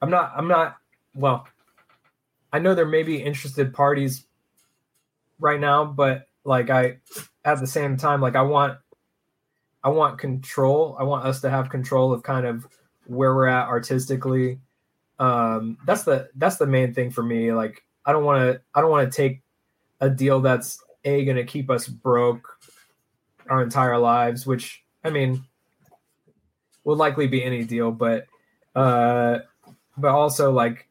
I'm 0.00 0.10
not 0.10 0.32
I'm 0.36 0.48
not 0.48 0.76
well. 1.14 1.46
I 2.52 2.58
know 2.58 2.74
there 2.74 2.86
may 2.86 3.02
be 3.02 3.22
interested 3.22 3.74
parties 3.74 4.24
right 5.38 5.60
now, 5.60 5.84
but 5.84 6.28
like 6.44 6.70
I 6.70 6.98
at 7.44 7.60
the 7.60 7.66
same 7.66 7.96
time 7.96 8.20
like 8.20 8.36
I 8.36 8.42
want 8.42 8.78
I 9.82 9.88
want 9.88 10.18
control. 10.18 10.96
I 10.98 11.04
want 11.04 11.24
us 11.24 11.40
to 11.42 11.50
have 11.50 11.70
control 11.70 12.12
of 12.12 12.22
kind 12.22 12.46
of 12.46 12.66
where 13.06 13.34
we're 13.34 13.46
at 13.46 13.68
artistically. 13.68 14.60
Um 15.18 15.78
that's 15.86 16.04
the 16.04 16.28
that's 16.36 16.56
the 16.56 16.66
main 16.66 16.94
thing 16.94 17.10
for 17.10 17.22
me. 17.22 17.52
Like 17.52 17.82
I 18.04 18.12
don't 18.12 18.24
want 18.24 18.42
to 18.42 18.60
I 18.74 18.80
don't 18.80 18.90
want 18.90 19.10
to 19.10 19.16
take 19.16 19.42
a 20.00 20.10
deal 20.10 20.40
that's 20.40 20.82
a 21.04 21.24
going 21.24 21.36
to 21.36 21.44
keep 21.44 21.70
us 21.70 21.86
broke 21.86 22.58
our 23.48 23.62
entire 23.62 23.98
lives, 23.98 24.46
which 24.46 24.84
I 25.04 25.10
mean 25.10 25.44
would 26.86 26.98
likely 26.98 27.26
be 27.26 27.44
any 27.44 27.64
deal, 27.64 27.90
but 27.90 28.26
uh 28.74 29.40
but 29.98 30.08
also 30.08 30.52
like 30.52 30.88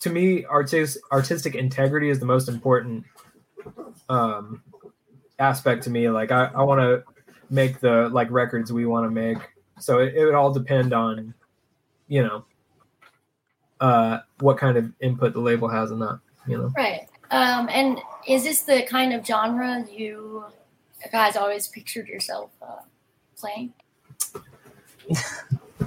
to 0.00 0.10
me 0.10 0.44
artist 0.44 0.98
artistic 1.12 1.54
integrity 1.54 2.10
is 2.10 2.18
the 2.18 2.26
most 2.26 2.48
important 2.48 3.04
um 4.08 4.62
aspect 5.38 5.84
to 5.84 5.90
me. 5.90 6.10
Like 6.10 6.32
I, 6.32 6.46
I 6.46 6.62
wanna 6.62 7.04
make 7.48 7.80
the 7.80 8.08
like 8.10 8.30
records 8.30 8.72
we 8.72 8.86
want 8.86 9.06
to 9.06 9.10
make. 9.10 9.38
So 9.78 10.00
it, 10.00 10.14
it 10.14 10.24
would 10.24 10.34
all 10.34 10.52
depend 10.52 10.92
on, 10.92 11.32
you 12.08 12.24
know, 12.24 12.44
uh 13.80 14.18
what 14.40 14.58
kind 14.58 14.76
of 14.76 14.92
input 15.00 15.32
the 15.32 15.40
label 15.40 15.68
has 15.68 15.92
in 15.92 16.00
that, 16.00 16.18
you 16.46 16.58
know. 16.58 16.72
Right. 16.76 17.06
Um, 17.30 17.68
and 17.70 18.00
is 18.26 18.42
this 18.42 18.62
the 18.62 18.82
kind 18.82 19.12
of 19.12 19.24
genre 19.24 19.86
you 19.88 20.44
guys 21.12 21.36
always 21.36 21.68
pictured 21.68 22.08
yourself 22.08 22.50
uh, 22.60 22.82
playing? 23.36 23.72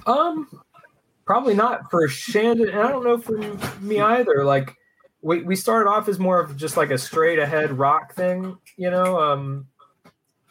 Um, 0.06 0.50
probably 1.25 1.54
not 1.54 1.90
for 1.90 2.08
Shandon, 2.08 2.70
and 2.70 2.80
I 2.80 2.90
don't 2.90 3.04
know 3.04 3.18
for 3.18 3.38
me 3.80 4.00
either. 4.00 4.44
Like, 4.44 4.75
we 5.22 5.42
we 5.44 5.56
started 5.56 5.90
off 5.90 6.10
as 6.10 6.20
more 6.20 6.40
of 6.40 6.58
just 6.58 6.75
like 6.78 6.92
a 6.92 6.98
straight 6.98 7.40
ahead 7.40 7.78
rock 7.78 8.13
thing, 8.13 8.58
you 8.78 8.92
know. 8.92 9.20
Um, 9.20 9.68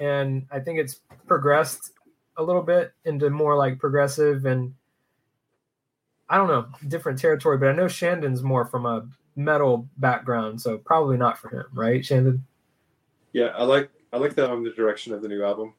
and 0.01 0.47
I 0.51 0.61
think 0.61 0.79
it's 0.79 1.01
progressed 1.27 1.93
a 2.37 2.43
little 2.43 2.62
bit 2.62 2.93
into 3.05 3.31
more 3.31 3.57
like 3.57 3.79
progressive 3.79 4.47
and 4.47 4.75
I 6.29 6.39
don't 6.39 6.49
know 6.49 6.67
different 6.89 7.19
territory. 7.19 7.59
But 7.59 7.69
I 7.69 7.73
know 7.73 7.89
Shandon's 7.89 8.43
more 8.43 8.65
from 8.65 8.87
a 8.87 9.07
metal 9.37 9.89
background, 9.99 10.61
so 10.61 10.79
probably 10.79 11.19
not 11.19 11.39
for 11.39 11.51
him, 11.51 11.67
right, 11.75 12.05
Shandon? 12.05 12.45
Yeah, 13.33 13.49
I 13.49 13.65
like 13.65 13.91
I 14.12 14.17
like 14.17 14.35
the 14.35 14.51
um, 14.51 14.65
the 14.65 14.71
direction 14.71 15.12
of 15.12 15.21
the 15.23 15.29
new 15.29 15.45
album. 15.45 15.75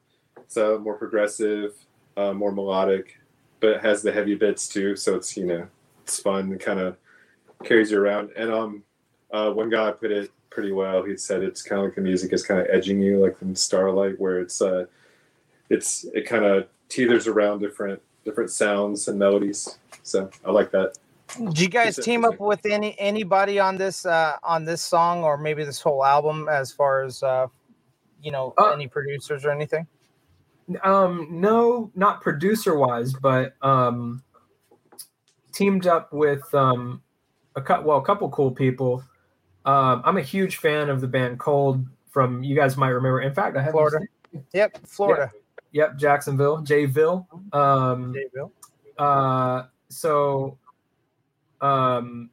Uh, 0.55 0.77
more 0.77 0.95
progressive, 0.95 1.73
uh, 2.17 2.33
more 2.33 2.51
melodic, 2.51 3.19
but 3.59 3.71
it 3.71 3.81
has 3.81 4.01
the 4.01 4.11
heavy 4.11 4.35
bits 4.35 4.67
too. 4.67 4.95
So 4.95 5.15
it's 5.15 5.35
you 5.37 5.45
know 5.45 5.67
it's 6.03 6.19
fun 6.19 6.51
and 6.51 6.59
kind 6.59 6.79
of 6.79 6.97
carries 7.63 7.91
you 7.91 7.99
around. 7.99 8.31
And 8.35 8.51
um, 8.51 8.83
uh, 9.31 9.51
one 9.51 9.69
guy 9.69 9.91
put 9.91 10.11
it 10.11 10.31
pretty 10.49 10.71
well. 10.71 11.03
He 11.03 11.17
said 11.17 11.41
it's 11.43 11.61
kind 11.61 11.79
of 11.79 11.85
like 11.85 11.95
the 11.95 12.01
music 12.01 12.33
is 12.33 12.45
kind 12.45 12.59
of 12.59 12.67
edging 12.71 13.01
you, 13.01 13.19
like 13.19 13.37
from 13.37 13.55
Starlight, 13.55 14.19
where 14.19 14.39
it's 14.39 14.61
uh, 14.61 14.85
it's 15.69 16.05
it 16.13 16.27
kind 16.27 16.45
of 16.45 16.67
teeters 16.89 17.27
around 17.27 17.59
different 17.59 18.01
different 18.25 18.51
sounds 18.51 19.07
and 19.07 19.17
melodies. 19.17 19.77
So 20.03 20.29
I 20.45 20.51
like 20.51 20.71
that. 20.71 20.97
Did 21.37 21.59
you 21.59 21.69
guys 21.69 21.97
It's 21.97 22.05
team 22.05 22.25
up 22.25 22.39
with 22.39 22.65
any 22.65 22.95
anybody 22.99 23.59
on 23.59 23.77
this 23.77 24.05
uh, 24.05 24.37
on 24.43 24.65
this 24.65 24.81
song 24.81 25.23
or 25.23 25.37
maybe 25.37 25.63
this 25.63 25.81
whole 25.81 26.05
album 26.05 26.47
as 26.49 26.71
far 26.71 27.03
as 27.03 27.23
uh, 27.23 27.47
you 28.21 28.31
know 28.31 28.53
Uh, 28.57 28.71
any 28.71 28.87
producers 28.87 29.45
or 29.45 29.51
anything? 29.51 29.87
Um, 30.83 31.27
no, 31.29 31.91
not 31.95 32.21
producer 32.21 32.77
wise, 32.77 33.13
but 33.13 33.55
um, 33.61 34.23
teamed 35.51 35.87
up 35.87 36.11
with 36.13 36.53
um, 36.53 37.01
a 37.55 37.61
couple, 37.61 37.85
well, 37.85 37.97
a 37.97 38.05
couple 38.05 38.29
cool 38.29 38.51
people. 38.51 39.03
Um, 39.65 40.01
I'm 40.05 40.17
a 40.17 40.21
huge 40.21 40.57
fan 40.57 40.89
of 40.89 41.01
the 41.01 41.07
band 41.07 41.39
Cold 41.39 41.85
from 42.09 42.43
you 42.43 42.55
guys 42.55 42.77
might 42.77 42.89
remember. 42.89 43.21
In 43.21 43.33
fact, 43.33 43.57
I 43.57 43.61
have 43.61 43.71
Florida. 43.71 43.99
Yep, 44.53 44.79
Florida. 44.85 45.31
Yep, 45.71 45.97
Jacksonville, 45.97 46.59
Jayville. 46.59 47.25
Um, 47.53 48.13
Dayville. 48.13 48.51
uh, 48.97 49.67
so 49.89 50.57
um, 51.61 52.29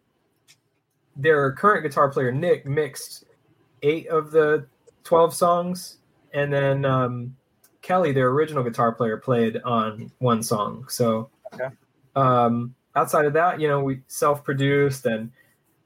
their 1.17 1.53
current 1.53 1.83
guitar 1.83 2.11
player 2.11 2.33
Nick 2.33 2.67
mixed 2.67 3.25
eight 3.83 4.09
of 4.09 4.31
the 4.31 4.67
twelve 5.05 5.35
songs, 5.35 5.99
and 6.35 6.53
then 6.53 6.85
um, 6.85 7.37
Kelly, 7.83 8.13
their 8.13 8.29
original 8.29 8.63
guitar 8.63 8.93
player, 8.93 9.17
played 9.17 9.57
on 9.63 10.11
one 10.19 10.43
song. 10.43 10.87
So 10.89 11.31
Okay. 11.55 11.69
um, 12.17 12.75
outside 12.95 13.25
of 13.25 13.33
that, 13.35 13.61
you 13.61 13.69
know, 13.69 13.83
we 13.83 14.03
self-produced, 14.09 15.07
and 15.07 15.31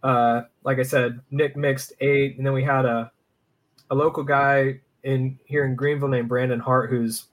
uh, 0.03 0.43
like 0.65 0.79
I 0.79 0.83
said, 0.83 1.21
Nick 1.31 1.57
mixed 1.57 1.93
eight, 2.01 2.37
and 2.37 2.47
then 2.47 2.53
we 2.53 2.63
had 2.65 2.85
a 2.85 3.11
a 3.91 3.95
local 3.95 4.23
guy 4.25 4.81
in 5.03 5.39
here 5.45 5.65
in 5.67 5.75
Greenville 5.75 6.09
named 6.09 6.29
Brandon 6.29 6.59
Hart, 6.61 6.91
who's 6.91 7.27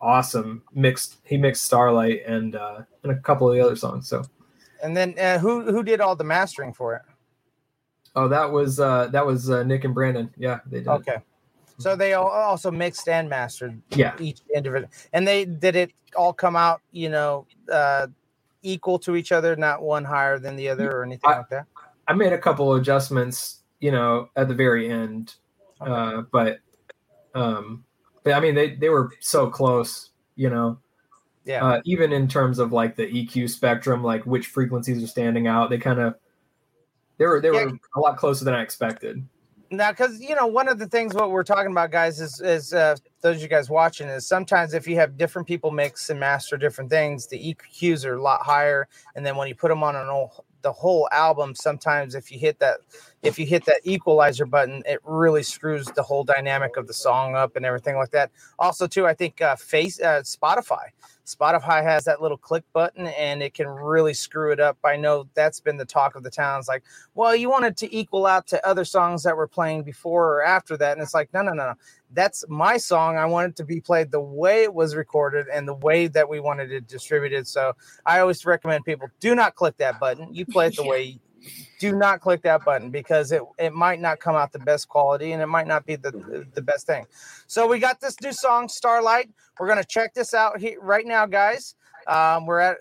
awesome. 0.00 0.62
Mixed 0.74 1.18
he 1.24 1.36
mixed 1.36 1.64
Starlight 1.64 2.22
and 2.26 2.56
uh, 2.56 2.80
and 3.02 3.12
a 3.12 3.16
couple 3.16 3.48
of 3.48 3.54
the 3.54 3.60
other 3.64 3.76
songs. 3.76 4.08
So 4.08 4.22
And 4.82 4.96
then 4.96 5.14
uh, 5.18 5.38
who 5.38 5.70
who 5.70 5.82
did 5.82 6.00
all 6.00 6.16
the 6.16 6.24
mastering 6.24 6.72
for 6.72 6.94
it? 6.96 7.02
oh, 8.16 8.28
that 8.28 8.50
was 8.50 8.80
uh, 8.80 9.06
that 9.08 9.24
was 9.24 9.50
uh, 9.50 9.62
Nick 9.62 9.84
and 9.84 9.94
Brandon. 9.94 10.30
Yeah, 10.36 10.60
they 10.66 10.78
did. 10.78 10.88
Okay. 10.88 11.18
So 11.80 11.96
they 11.96 12.14
all 12.14 12.28
also 12.28 12.70
mixed 12.70 13.08
and 13.08 13.28
mastered 13.28 13.80
Yeah, 13.90 14.14
each 14.18 14.40
individual, 14.54 14.90
and 15.12 15.26
they 15.26 15.44
did 15.44 15.76
it 15.76 15.92
all 16.16 16.32
come 16.32 16.56
out, 16.56 16.80
you 16.92 17.08
know, 17.08 17.46
uh, 17.72 18.06
equal 18.62 18.98
to 19.00 19.16
each 19.16 19.32
other, 19.32 19.56
not 19.56 19.82
one 19.82 20.04
higher 20.04 20.38
than 20.38 20.56
the 20.56 20.68
other 20.68 20.90
or 20.98 21.02
anything 21.04 21.30
I- 21.30 21.38
like 21.38 21.48
that. 21.50 21.66
I 22.08 22.12
made 22.12 22.32
a 22.32 22.38
couple 22.38 22.72
of 22.72 22.80
adjustments, 22.80 23.62
you 23.78 23.92
know, 23.92 24.28
at 24.36 24.48
the 24.48 24.54
very 24.54 24.88
end, 24.90 25.34
uh, 25.80 26.22
but 26.32 26.58
um, 27.34 27.84
but 28.24 28.32
I 28.34 28.40
mean 28.40 28.54
they 28.54 28.74
they 28.74 28.88
were 28.88 29.10
so 29.20 29.48
close, 29.48 30.10
you 30.36 30.50
know. 30.50 30.78
Yeah. 31.44 31.64
Uh, 31.64 31.80
even 31.84 32.12
in 32.12 32.28
terms 32.28 32.58
of 32.58 32.72
like 32.72 32.96
the 32.96 33.06
EQ 33.06 33.48
spectrum, 33.48 34.04
like 34.04 34.26
which 34.26 34.48
frequencies 34.48 35.02
are 35.02 35.06
standing 35.06 35.46
out, 35.46 35.70
they 35.70 35.78
kind 35.78 36.00
of 36.00 36.16
they 37.16 37.26
were 37.26 37.40
they 37.40 37.50
Yeah. 37.50 37.64
were 37.66 37.78
a 37.96 38.00
lot 38.00 38.16
closer 38.16 38.44
than 38.44 38.54
I 38.54 38.62
expected. 38.62 39.26
Now, 39.72 39.92
because 39.92 40.20
you 40.20 40.34
know, 40.34 40.48
one 40.48 40.68
of 40.68 40.78
the 40.78 40.86
things 40.86 41.14
what 41.14 41.30
we're 41.30 41.44
talking 41.44 41.70
about, 41.70 41.92
guys, 41.92 42.20
is 42.20 42.40
is 42.40 42.72
uh, 42.72 42.96
those 43.20 43.36
of 43.36 43.42
you 43.42 43.48
guys 43.48 43.70
watching 43.70 44.08
is 44.08 44.26
sometimes 44.26 44.74
if 44.74 44.88
you 44.88 44.96
have 44.96 45.16
different 45.16 45.46
people 45.46 45.70
mix 45.70 46.10
and 46.10 46.18
master 46.18 46.56
different 46.56 46.90
things, 46.90 47.28
the 47.28 47.54
EQs 47.54 48.04
are 48.04 48.16
a 48.16 48.22
lot 48.22 48.42
higher, 48.42 48.88
and 49.14 49.24
then 49.24 49.36
when 49.36 49.46
you 49.46 49.54
put 49.54 49.68
them 49.68 49.82
on 49.84 49.94
an 49.94 50.08
old 50.08 50.44
the 50.62 50.72
whole 50.72 51.08
album 51.10 51.54
sometimes 51.54 52.14
if 52.14 52.30
you 52.30 52.38
hit 52.38 52.58
that 52.58 52.80
if 53.22 53.38
you 53.38 53.46
hit 53.46 53.64
that 53.64 53.80
equalizer 53.84 54.44
button 54.44 54.82
it 54.86 55.00
really 55.04 55.42
screws 55.42 55.86
the 55.96 56.02
whole 56.02 56.24
dynamic 56.24 56.76
of 56.76 56.86
the 56.86 56.92
song 56.92 57.34
up 57.34 57.56
and 57.56 57.64
everything 57.64 57.96
like 57.96 58.10
that. 58.10 58.30
Also 58.58 58.86
too 58.86 59.06
i 59.06 59.14
think 59.14 59.40
uh 59.40 59.56
face 59.56 60.00
uh, 60.00 60.20
spotify 60.20 60.88
spotify 61.34 61.82
has 61.82 62.04
that 62.04 62.20
little 62.20 62.36
click 62.36 62.64
button 62.72 63.06
and 63.08 63.42
it 63.42 63.54
can 63.54 63.68
really 63.68 64.14
screw 64.14 64.52
it 64.52 64.60
up. 64.60 64.78
I 64.84 64.96
know 64.96 65.28
that's 65.34 65.60
been 65.60 65.76
the 65.76 65.84
talk 65.84 66.14
of 66.14 66.22
the 66.22 66.30
town 66.30 66.58
it's 66.58 66.68
like 66.68 66.84
well 67.14 67.34
you 67.34 67.50
wanted 67.50 67.76
to 67.78 67.94
equal 67.94 68.26
out 68.26 68.46
to 68.48 68.66
other 68.66 68.84
songs 68.84 69.22
that 69.22 69.36
were 69.36 69.48
playing 69.48 69.82
before 69.82 70.34
or 70.34 70.42
after 70.42 70.76
that. 70.76 70.92
And 70.92 71.02
it's 71.02 71.14
like 71.14 71.32
no 71.32 71.42
no 71.42 71.52
no 71.52 71.66
no. 71.66 71.74
That's 72.12 72.44
my 72.48 72.76
song. 72.76 73.16
I 73.16 73.26
want 73.26 73.50
it 73.50 73.56
to 73.56 73.64
be 73.64 73.80
played 73.80 74.10
the 74.10 74.20
way 74.20 74.64
it 74.64 74.74
was 74.74 74.96
recorded 74.96 75.46
and 75.52 75.66
the 75.66 75.74
way 75.74 76.08
that 76.08 76.28
we 76.28 76.40
wanted 76.40 76.72
it 76.72 76.88
distributed. 76.88 77.46
So 77.46 77.74
i 78.04 78.18
always 78.18 78.44
recommend 78.44 78.84
people 78.84 79.08
do 79.20 79.34
not 79.34 79.54
click 79.54 79.76
that 79.78 80.00
button. 80.00 80.34
You 80.34 80.44
play 80.46 80.68
it 80.68 80.76
the 80.76 80.84
way 80.86 81.20
do 81.78 81.96
not 81.96 82.20
click 82.20 82.42
that 82.42 82.64
button 82.64 82.90
because 82.90 83.32
it, 83.32 83.42
it 83.58 83.72
might 83.72 84.00
not 84.00 84.20
come 84.20 84.36
out 84.36 84.52
the 84.52 84.58
best 84.58 84.88
quality 84.88 85.32
and 85.32 85.42
it 85.42 85.46
might 85.46 85.66
not 85.66 85.86
be 85.86 85.96
the, 85.96 86.46
the 86.54 86.62
best 86.62 86.86
thing. 86.86 87.06
So 87.46 87.66
we 87.66 87.78
got 87.78 88.00
this 88.00 88.20
new 88.20 88.32
song, 88.32 88.68
Starlight. 88.68 89.30
We're 89.58 89.68
gonna 89.68 89.84
check 89.84 90.14
this 90.14 90.34
out 90.34 90.58
here 90.60 90.80
right 90.80 91.06
now, 91.06 91.26
guys. 91.26 91.74
Um, 92.06 92.46
we're 92.46 92.60
at 92.60 92.78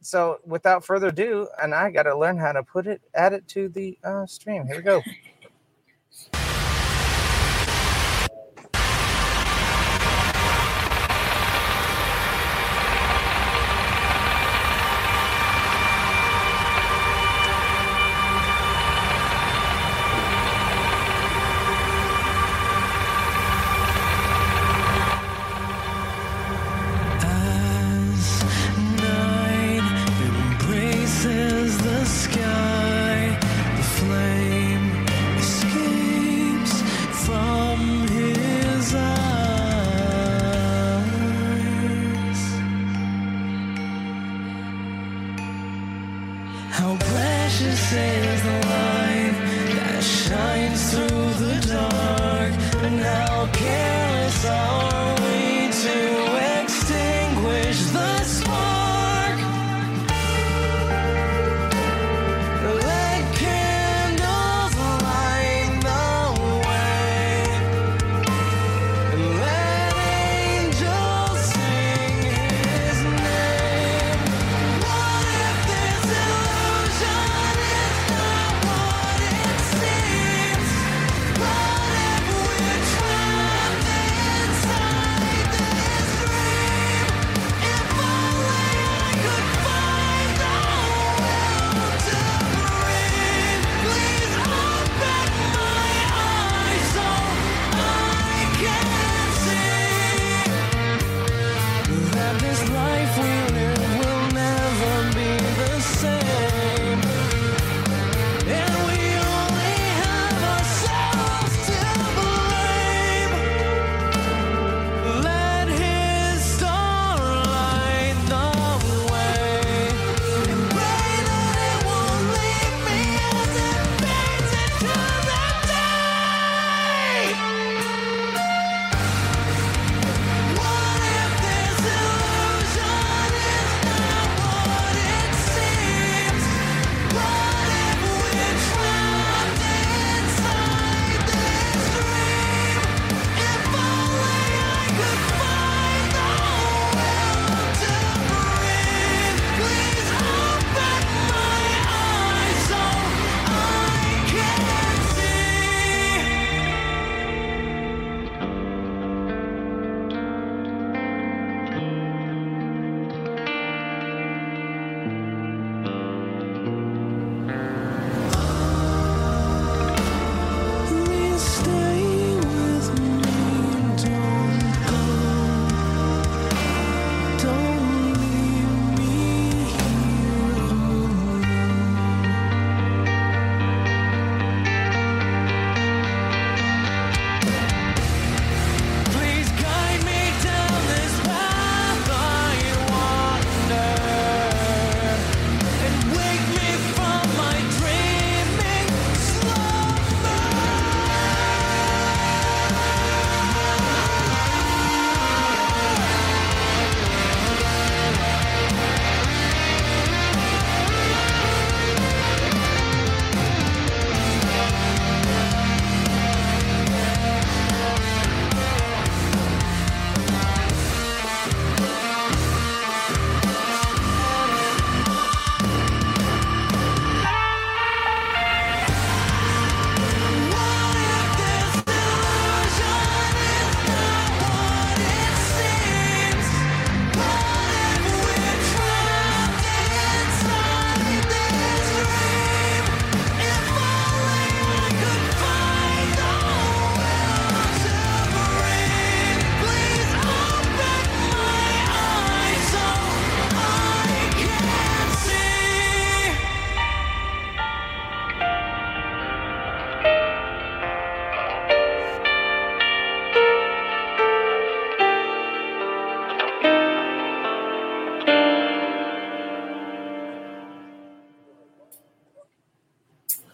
so 0.00 0.40
without 0.44 0.84
further 0.84 1.08
ado, 1.08 1.48
and 1.62 1.74
I 1.74 1.90
gotta 1.90 2.16
learn 2.16 2.36
how 2.36 2.52
to 2.52 2.62
put 2.62 2.86
it 2.86 3.00
add 3.14 3.32
it 3.32 3.46
to 3.48 3.68
the 3.68 3.98
uh, 4.02 4.26
stream. 4.26 4.66
Here 4.66 4.76
we 4.76 4.82
go. 4.82 5.02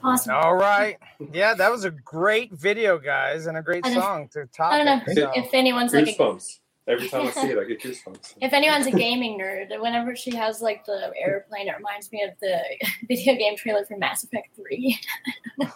Awesome. 0.03 0.35
All 0.35 0.55
right. 0.55 0.97
Yeah, 1.33 1.55
that 1.55 1.71
was 1.71 1.85
a 1.85 1.91
great 1.91 2.53
video, 2.53 2.99
guys, 2.99 3.47
and 3.47 3.57
a 3.57 3.63
great 3.63 3.85
I 3.85 3.95
song 3.95 4.29
to 4.33 4.47
top. 4.47 4.73
I 4.73 4.79
don't 4.79 4.87
know 4.87 5.15
so. 5.15 5.33
if 5.35 5.53
anyone's 5.53 5.93
like 5.93 6.07
a, 6.09 6.13
Goosebumps. 6.13 6.59
Every 6.87 7.09
time 7.09 7.27
I 7.27 7.31
see 7.33 7.49
it, 7.49 7.59
I 7.59 7.65
get 7.65 7.83
goosebumps. 7.83 8.35
if 8.41 8.53
anyone's 8.55 8.87
a 8.87 8.91
gaming 8.91 9.39
nerd. 9.39 9.69
Whenever 9.81 10.17
she 10.17 10.35
has 10.37 10.63
like 10.63 10.87
the 10.87 11.13
airplane, 11.21 11.69
it 11.69 11.75
reminds 11.77 12.11
me 12.13 12.23
of 12.23 12.31
the 12.41 12.61
video 13.09 13.35
game 13.35 13.57
trailer 13.57 13.85
for 13.85 13.99
Mass 13.99 14.25
Effect 14.25 14.49
Three. 14.57 14.99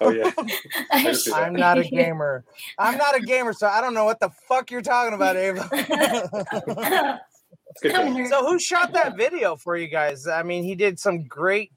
Oh 0.01 0.11
yeah. 0.11 0.33
I 0.91 1.03
can 1.03 1.15
see 1.15 1.31
that. 1.31 1.43
I'm 1.43 1.53
not 1.53 1.79
a 1.79 1.85
gamer. 1.85 2.45
I'm 2.79 2.97
not 2.97 3.15
a 3.17 3.21
gamer, 3.21 3.53
so 3.53 3.67
I 3.67 3.81
don't 3.83 3.93
know 3.93 4.05
what 4.05 4.21
the 4.21 4.31
fuck 4.49 4.71
you're 4.71 4.81
talking 4.83 5.13
about, 5.15 5.37
Ava. 5.37 5.69
It's 7.75 7.81
good. 7.83 7.95
I'm 7.95 8.13
a 8.13 8.17
to- 8.17 8.23
nerd. 8.23 8.29
so 8.29 8.47
who 8.47 8.59
shot 8.59 8.93
that 8.93 9.17
video 9.17 9.57
for 9.57 9.77
you 9.77 9.89
guys? 9.89 10.27
I 10.27 10.43
mean, 10.43 10.63
he 10.63 10.75
did 10.75 10.99
some 10.99 11.27
great, 11.27 11.73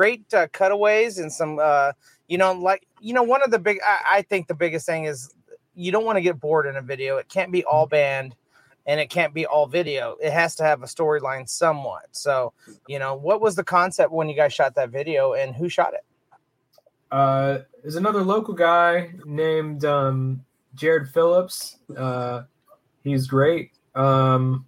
great 0.00 0.32
uh, 0.32 0.46
cutaways 0.52 1.18
and 1.18 1.30
some, 1.30 1.58
uh, 1.60 1.92
you 2.26 2.38
know, 2.38 2.52
like 2.52 2.86
you 3.00 3.12
know, 3.12 3.22
one 3.22 3.42
of 3.42 3.50
the 3.50 3.58
big. 3.58 3.78
I, 3.86 4.18
I 4.18 4.22
think 4.22 4.48
the 4.48 4.54
biggest 4.54 4.86
thing 4.86 5.04
is 5.04 5.34
you 5.74 5.92
don't 5.92 6.06
want 6.06 6.16
to 6.16 6.22
get 6.22 6.40
bored 6.40 6.66
in 6.66 6.76
a 6.76 6.82
video. 6.82 7.18
It 7.18 7.28
can't 7.28 7.52
be 7.52 7.64
all 7.64 7.86
band. 7.86 8.34
And 8.86 8.98
it 8.98 9.10
can't 9.10 9.34
be 9.34 9.44
all 9.44 9.66
video. 9.66 10.16
It 10.20 10.32
has 10.32 10.56
to 10.56 10.64
have 10.64 10.82
a 10.82 10.86
storyline 10.86 11.46
somewhat. 11.48 12.06
So, 12.12 12.54
you 12.88 12.98
know, 12.98 13.14
what 13.14 13.40
was 13.40 13.54
the 13.54 13.62
concept 13.62 14.10
when 14.10 14.28
you 14.28 14.34
guys 14.34 14.54
shot 14.54 14.74
that 14.74 14.88
video 14.88 15.34
and 15.34 15.54
who 15.54 15.68
shot 15.68 15.92
it? 15.92 16.04
Uh, 17.12 17.58
there's 17.82 17.96
another 17.96 18.22
local 18.22 18.54
guy 18.54 19.10
named 19.26 19.84
um, 19.84 20.42
Jared 20.74 21.10
Phillips. 21.10 21.76
Uh, 21.94 22.44
he's 23.04 23.26
great. 23.26 23.72
Um, 23.94 24.66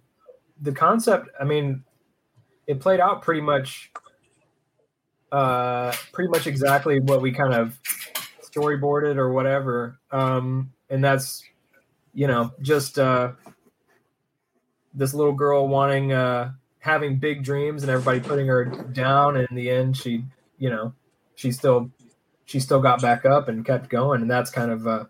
the 0.61 0.71
concept, 0.71 1.29
I 1.41 1.43
mean, 1.43 1.83
it 2.67 2.79
played 2.79 2.99
out 2.99 3.23
pretty 3.23 3.41
much, 3.41 3.91
uh, 5.33 5.91
pretty 6.11 6.29
much 6.29 6.47
exactly 6.47 6.99
what 6.99 7.21
we 7.21 7.31
kind 7.31 7.53
of 7.53 7.79
storyboarded 8.41 9.17
or 9.17 9.33
whatever. 9.33 9.99
Um, 10.11 10.71
and 10.89 11.03
that's, 11.03 11.43
you 12.13 12.27
know, 12.27 12.51
just 12.61 12.99
uh, 12.99 13.31
this 14.93 15.13
little 15.13 15.33
girl 15.33 15.67
wanting, 15.67 16.13
uh, 16.13 16.51
having 16.79 17.17
big 17.17 17.43
dreams 17.43 17.81
and 17.81 17.91
everybody 17.91 18.19
putting 18.19 18.47
her 18.47 18.63
down. 18.65 19.35
And 19.35 19.47
in 19.49 19.55
the 19.55 19.69
end, 19.69 19.97
she, 19.97 20.23
you 20.59 20.69
know, 20.69 20.93
she 21.35 21.51
still 21.51 21.91
she 22.45 22.59
still 22.59 22.79
got 22.79 23.01
back 23.01 23.25
up 23.25 23.47
and 23.47 23.65
kept 23.65 23.89
going 23.89 24.21
and 24.21 24.29
that's 24.29 24.51
kind 24.51 24.71
of 24.71 24.85
uh 24.85 25.05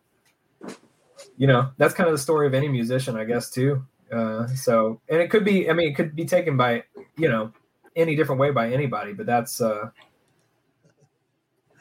you 1.37 1.47
know 1.47 1.71
that's 1.77 1.93
kind 1.93 2.07
of 2.07 2.13
the 2.13 2.19
story 2.21 2.47
of 2.47 2.53
any 2.53 2.67
musician 2.67 3.15
i 3.15 3.23
guess 3.23 3.49
too 3.49 3.83
uh 4.11 4.47
so 4.47 5.01
and 5.09 5.19
it 5.19 5.29
could 5.29 5.43
be 5.43 5.69
i 5.69 5.73
mean 5.73 5.89
it 5.89 5.95
could 5.95 6.15
be 6.15 6.25
taken 6.25 6.55
by 6.55 6.83
you 7.17 7.27
know 7.27 7.51
any 7.95 8.15
different 8.15 8.39
way 8.39 8.51
by 8.51 8.71
anybody 8.71 9.13
but 9.13 9.25
that's 9.25 9.61
uh 9.61 9.89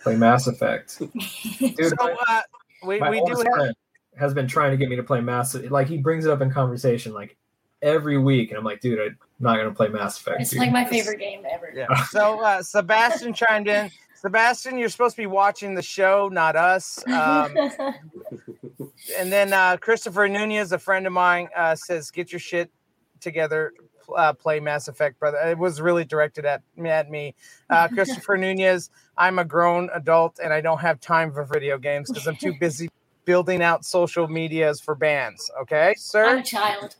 play 0.03 0.17
mass 0.17 0.47
effect 0.47 0.99
dude 1.59 1.77
So 1.77 1.95
my, 1.99 2.17
uh, 2.29 2.41
we, 2.85 2.99
my 2.99 3.11
we 3.11 3.21
do 3.25 3.35
have 3.37 3.41
friend 3.41 3.75
has 4.19 4.35
been 4.35 4.47
trying 4.47 4.71
to 4.73 4.77
get 4.77 4.88
me 4.88 4.97
to 4.97 5.03
play 5.03 5.21
mass 5.21 5.55
like 5.55 5.88
he 5.88 5.99
brings 5.99 6.27
it 6.27 6.31
up 6.31 6.41
in 6.41 6.51
conversation 6.51 7.12
like 7.12 7.37
every 7.81 8.19
week 8.19 8.51
and 8.51 8.59
i'm 8.59 8.65
like 8.65 8.81
dude 8.81 8.99
i'm 9.01 9.17
not 9.41 9.57
gonna 9.57 9.73
play 9.73 9.88
mass 9.88 10.21
effect 10.21 10.41
it's 10.41 10.51
dude. 10.51 10.61
like 10.61 10.73
my 10.73 10.85
favorite 10.85 11.19
game 11.19 11.45
ever. 11.51 11.73
Yeah. 11.75 12.05
So 12.05 12.41
uh, 12.43 12.62
Sebastian 12.62 13.35
chimed 13.35 13.69
in. 13.69 13.91
Sebastian, 14.15 14.79
you're 14.79 14.88
supposed 14.88 15.17
to 15.17 15.23
be 15.23 15.27
watching 15.27 15.75
the 15.75 15.83
show, 15.83 16.29
not 16.31 16.55
us. 16.55 17.05
Um, 17.09 17.57
and 19.19 19.33
then 19.33 19.53
uh, 19.53 19.77
Christopher 19.79 20.29
Nunez, 20.29 20.71
a 20.71 20.79
friend 20.79 21.09
of 21.09 21.12
mine, 21.12 21.49
uh, 21.57 21.75
says, 21.75 22.12
"Get 22.12 22.31
your 22.31 22.38
shit 22.38 22.71
together, 23.19 23.73
uh, 24.12 24.33
play 24.33 24.61
Mass 24.61 24.88
Effect, 24.88 25.18
brother." 25.18 25.38
It 25.38 25.59
was 25.59 25.81
really 25.81 26.05
directed 26.05 26.44
at 26.44 26.62
at 26.85 27.11
me. 27.11 27.35
Uh, 27.70 27.88
Christopher 27.94 28.37
Nunez, 28.37 28.90
I'm 29.16 29.38
a 29.38 29.44
grown 29.44 29.90
adult 29.94 30.38
and 30.42 30.53
I 30.53 30.61
don't 30.61 30.81
have 30.81 31.01
time 31.01 31.33
for 31.33 31.44
video 31.44 31.79
games 31.79 32.11
because 32.11 32.27
I'm 32.27 32.37
too 32.37 32.55
busy 32.59 32.88
building 33.25 33.62
out 33.62 33.85
social 33.85 34.29
medias 34.29 34.81
for 34.81 34.94
bands. 34.94 35.51
Okay, 35.62 35.90
I'm 35.90 35.96
sir. 35.96 36.38
a 36.38 36.42
child. 36.42 36.96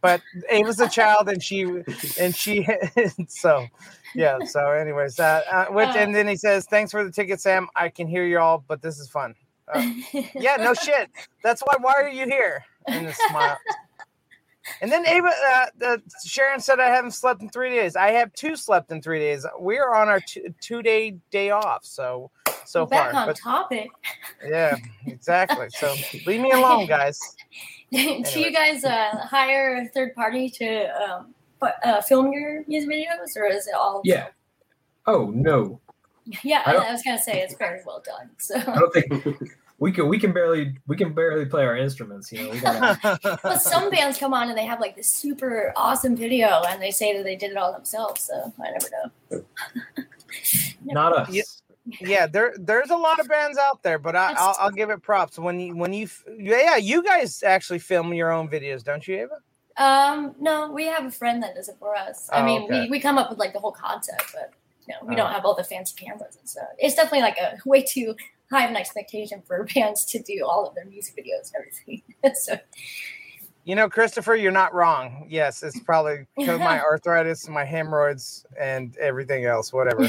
But 0.00 0.22
Ava's 0.50 0.78
a 0.78 0.88
child, 0.88 1.28
and 1.28 1.42
she 1.42 1.62
and 2.20 2.34
she 2.34 2.66
so 3.28 3.66
yeah. 4.14 4.38
So, 4.44 4.70
anyways, 4.70 5.18
uh, 5.18 5.42
uh, 5.50 5.66
which 5.66 5.88
and 5.88 6.14
then 6.14 6.28
he 6.28 6.36
says, 6.36 6.66
"Thanks 6.66 6.92
for 6.92 7.02
the 7.02 7.10
ticket, 7.10 7.40
Sam. 7.40 7.68
I 7.74 7.88
can 7.88 8.06
hear 8.06 8.24
you 8.24 8.38
all, 8.38 8.64
but 8.68 8.80
this 8.80 8.98
is 9.00 9.08
fun." 9.08 9.34
Uh, 9.72 9.90
yeah, 10.34 10.56
no 10.56 10.72
shit. 10.74 11.10
That's 11.42 11.62
why. 11.62 11.74
Why 11.80 11.94
are 11.96 12.08
you 12.08 12.26
here? 12.26 12.64
And 12.86 13.08
the 13.08 13.12
smile. 13.28 13.58
And 14.80 14.90
then 14.92 15.06
Ava, 15.06 15.28
uh, 15.28 15.66
the, 15.78 16.02
Sharon 16.24 16.60
said, 16.60 16.80
"I 16.80 16.88
haven't 16.88 17.12
slept 17.12 17.42
in 17.42 17.48
three 17.50 17.70
days. 17.70 17.96
I 17.96 18.10
have 18.12 18.32
two 18.34 18.56
slept 18.56 18.90
in 18.90 19.02
three 19.02 19.18
days. 19.18 19.44
We 19.60 19.78
are 19.78 19.94
on 19.94 20.08
our 20.08 20.20
two, 20.20 20.54
two 20.60 20.82
day 20.82 21.16
day 21.30 21.50
off. 21.50 21.84
So, 21.84 22.30
so 22.64 22.86
Back 22.86 23.12
far, 23.12 23.20
on 23.22 23.26
but 23.28 23.36
topic. 23.36 23.88
yeah, 24.46 24.76
exactly. 25.06 25.68
So 25.70 25.94
leave 26.26 26.40
me 26.40 26.50
alone, 26.52 26.86
guys. 26.88 27.18
Do 27.90 27.98
Anyway. 27.98 28.32
you 28.36 28.52
guys 28.52 28.84
uh, 28.84 29.16
hire 29.24 29.76
a 29.82 29.88
third 29.88 30.14
party 30.14 30.50
to 30.50 30.86
um, 31.02 31.34
fu- 31.58 31.88
uh, 31.88 32.02
film 32.02 32.32
your 32.32 32.62
music 32.66 32.90
videos, 32.90 33.34
or 33.36 33.46
is 33.46 33.66
it 33.66 33.74
all? 33.74 34.02
yeah 34.04 34.28
oh 35.06 35.30
no 35.34 35.80
yeah. 36.44 36.62
I 36.66 36.74
I, 36.74 36.88
I 36.88 36.92
was 36.92 37.02
gonna 37.02 37.18
say 37.18 37.40
it's 37.40 37.54
very 37.54 37.80
well 37.86 38.02
done. 38.04 38.28
So, 38.36 38.56
I 38.56 38.78
don't 38.78 38.92
think 38.92 39.50
we 39.78 39.92
can 39.92 40.08
we 40.08 40.18
can 40.18 40.32
barely 40.32 40.76
we 40.86 40.96
can 40.96 41.12
barely 41.14 41.44
play 41.46 41.64
our 41.64 41.76
instruments. 41.76 42.32
You 42.32 42.44
know, 42.44 42.50
we 42.50 42.60
gotta, 42.60 43.38
but 43.42 43.58
some 43.62 43.90
bands 43.90 44.18
come 44.18 44.34
on 44.34 44.48
and 44.48 44.58
they 44.58 44.64
have 44.66 44.80
like 44.80 44.96
this 44.96 45.10
super 45.10 45.72
awesome 45.76 46.16
video, 46.16 46.62
and 46.68 46.82
they 46.82 46.90
say 46.90 47.16
that 47.16 47.22
they 47.24 47.36
did 47.36 47.50
it 47.52 47.56
all 47.56 47.72
themselves. 47.72 48.22
So 48.22 48.52
I 48.64 48.70
never 48.70 48.88
know. 49.30 49.44
not 50.84 51.12
us. 51.12 51.30
Yeah. 51.30 51.42
yeah, 52.00 52.26
there 52.26 52.54
there's 52.58 52.90
a 52.90 52.96
lot 52.96 53.18
of 53.20 53.28
bands 53.28 53.56
out 53.56 53.82
there, 53.82 53.98
but 53.98 54.14
I, 54.16 54.34
I'll, 54.36 54.56
I'll 54.58 54.70
give 54.70 54.90
it 54.90 55.00
props 55.02 55.38
when 55.38 55.58
you 55.60 55.76
when 55.76 55.92
you 55.92 56.04
f- 56.04 56.24
yeah 56.36 56.76
you 56.76 57.02
guys 57.02 57.42
actually 57.42 57.78
film 57.78 58.12
your 58.12 58.30
own 58.32 58.48
videos, 58.48 58.82
don't 58.84 59.06
you, 59.06 59.16
Ava? 59.20 59.38
Um, 59.76 60.34
no, 60.40 60.70
we 60.72 60.86
have 60.86 61.04
a 61.06 61.10
friend 61.10 61.40
that 61.44 61.54
does 61.54 61.68
it 61.68 61.76
for 61.78 61.94
us. 61.94 62.28
I 62.32 62.40
Oh, 62.42 62.44
mean, 62.44 62.62
okay. 62.64 62.80
we, 62.82 62.90
we 62.90 63.00
come 63.00 63.16
up 63.16 63.30
with 63.30 63.38
like 63.38 63.52
the 63.52 63.60
whole 63.60 63.70
concept, 63.70 64.24
but 64.34 64.52
you 64.88 64.92
know, 64.92 65.06
we 65.06 65.14
Oh. 65.14 65.18
don't 65.18 65.30
have 65.32 65.44
all 65.44 65.54
the 65.54 65.62
fancy 65.62 65.94
cameras 65.96 66.36
and 66.36 66.48
stuff. 66.48 66.66
It's 66.78 66.96
definitely 66.96 67.20
like 67.20 67.36
a 67.38 67.56
way 67.64 67.82
too 67.82 68.16
high 68.50 68.64
of 68.64 68.70
an 68.70 68.76
expectation 68.76 69.42
for 69.46 69.66
bands 69.74 70.04
to 70.06 70.22
do 70.22 70.44
all 70.46 70.66
of 70.66 70.74
their 70.74 70.86
music 70.86 71.16
videos 71.16 71.52
and 71.54 71.64
everything. 71.64 72.02
so 72.34 72.56
You 73.64 73.74
know, 73.74 73.88
Christopher, 73.88 74.34
you're 74.34 74.52
not 74.52 74.72
wrong. 74.74 75.26
Yes, 75.28 75.62
it's 75.62 75.78
probably 75.80 76.26
'cause 76.38 76.48
of 76.48 76.60
my 76.60 76.80
arthritis, 76.80 77.44
and 77.44 77.54
my 77.54 77.64
hemorrhoids, 77.64 78.46
and 78.58 78.96
everything 78.96 79.44
else, 79.44 79.72
whatever. 79.72 80.08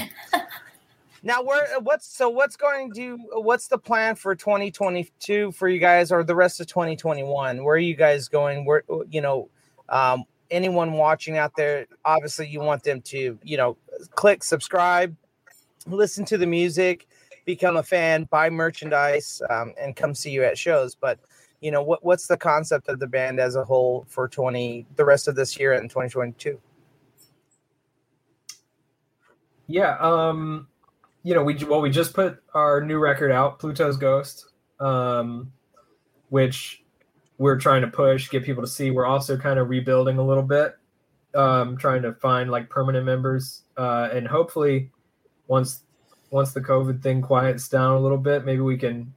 now, 1.24 1.44
where 1.44 1.68
what's 1.82 2.08
so 2.08 2.30
what's 2.30 2.56
going 2.56 2.94
to 2.94 3.18
what's 3.34 3.68
the 3.68 3.78
plan 3.78 4.16
for 4.16 4.34
2022 4.36 5.52
for 5.52 5.68
you 5.68 5.80
guys, 5.80 6.12
or 6.12 6.24
the 6.24 6.36
rest 6.36 6.62
of 6.62 6.68
2021? 6.68 7.64
Where 7.64 7.76
are 7.76 7.78
you 7.78 7.96
guys 7.96 8.30
going? 8.30 8.64
Where 8.64 8.84
you 9.10 9.20
know, 9.20 9.50
um, 9.90 10.24
anyone 10.50 10.94
watching 10.94 11.38
out 11.38 11.58
there, 11.58 11.86
obviously 12.06 12.48
you 12.48 12.62
want 12.62 12.84
them 12.84 13.02
to 13.02 13.38
you 13.44 13.58
know 13.58 13.76
click 14.16 14.42
subscribe, 14.46 15.14
listen 15.86 16.24
to 16.24 16.38
the 16.38 16.48
music, 16.48 17.08
become 17.54 17.78
a 17.78 17.84
fan, 17.84 18.26
buy 18.26 18.50
merchandise, 18.50 19.42
um, 19.50 19.74
and 19.80 19.96
come 19.96 20.14
see 20.14 20.32
you 20.32 20.44
at 20.44 20.58
shows. 20.58 20.96
But 20.96 21.20
you 21.62 21.72
know 21.72 21.84
what 21.84 22.04
what's 22.04 22.28
the 22.28 22.38
concept 22.38 22.88
of 22.90 23.00
the 23.00 23.08
band 23.08 23.40
as 23.40 23.56
a 23.56 23.64
whole 23.66 24.06
for 24.08 24.30
20 24.30 24.86
the 24.96 25.04
rest 25.04 25.28
of 25.28 25.36
this 25.36 25.60
year 25.60 25.74
and 25.74 25.90
2022 25.90 26.58
Yeah. 29.70 29.98
Um, 30.00 30.68
you 31.22 31.36
know, 31.36 31.44
we 31.44 31.56
well 31.64 31.80
we 31.80 31.92
just 31.92 32.14
put 32.14 32.42
our 32.56 32.82
new 32.82 32.98
record 32.98 33.32
out, 33.32 33.60
Pluto's 33.60 33.98
Ghost, 33.98 34.48
um, 34.80 35.52
which 36.30 36.84
we're 37.38 37.58
trying 37.58 37.82
to 37.84 37.88
push, 37.88 38.30
get 38.30 38.44
people 38.44 38.64
to 38.64 38.68
see. 38.68 38.90
We're 38.90 39.06
also 39.06 39.38
kind 39.38 39.60
of 39.60 39.70
rebuilding 39.70 40.18
a 40.18 40.26
little 40.26 40.44
bit, 40.44 40.76
um, 41.36 41.78
trying 41.78 42.02
to 42.02 42.14
find 42.14 42.50
like 42.50 42.70
permanent 42.70 43.06
members, 43.06 43.62
uh, 43.78 44.10
and 44.12 44.28
hopefully, 44.28 44.90
once 45.48 45.84
once 46.32 46.54
the 46.54 46.62
COVID 46.62 47.02
thing 47.02 47.22
quiets 47.22 47.68
down 47.68 47.96
a 47.96 48.00
little 48.00 48.18
bit, 48.18 48.46
maybe 48.46 48.62
we 48.62 48.78
can, 48.78 49.14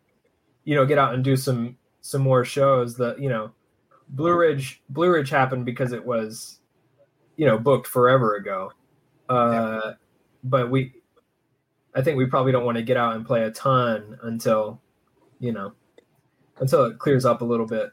you 0.64 0.75
know, 0.75 0.87
get 0.87 0.98
out 0.98 1.14
and 1.14 1.22
do 1.25 1.37
some 1.37 1.77
some 2.01 2.22
more 2.22 2.44
shows. 2.44 2.96
That 2.96 3.20
you 3.20 3.29
know, 3.29 3.53
Blue 4.11 4.35
Ridge 4.37 4.83
Blue 4.88 5.11
Ridge 5.11 5.31
happened 5.31 5.64
because 5.64 5.92
it 5.92 6.05
was, 6.05 6.61
you 7.37 7.46
know, 7.46 7.59
booked 7.59 7.87
forever 7.87 8.37
ago. 8.37 8.72
Uh, 9.29 9.92
But 10.44 10.70
we, 10.70 10.92
I 11.94 12.03
think 12.03 12.18
we 12.18 12.27
probably 12.27 12.51
don't 12.53 12.64
want 12.64 12.77
to 12.77 12.83
get 12.83 12.96
out 12.96 13.14
and 13.14 13.25
play 13.25 13.44
a 13.44 13.51
ton 13.53 14.18
until, 14.22 14.81
you 15.38 15.53
know, 15.53 15.72
until 16.59 16.85
it 16.87 16.98
clears 16.98 17.25
up 17.25 17.40
a 17.42 17.44
little 17.44 17.66
bit. 17.66 17.90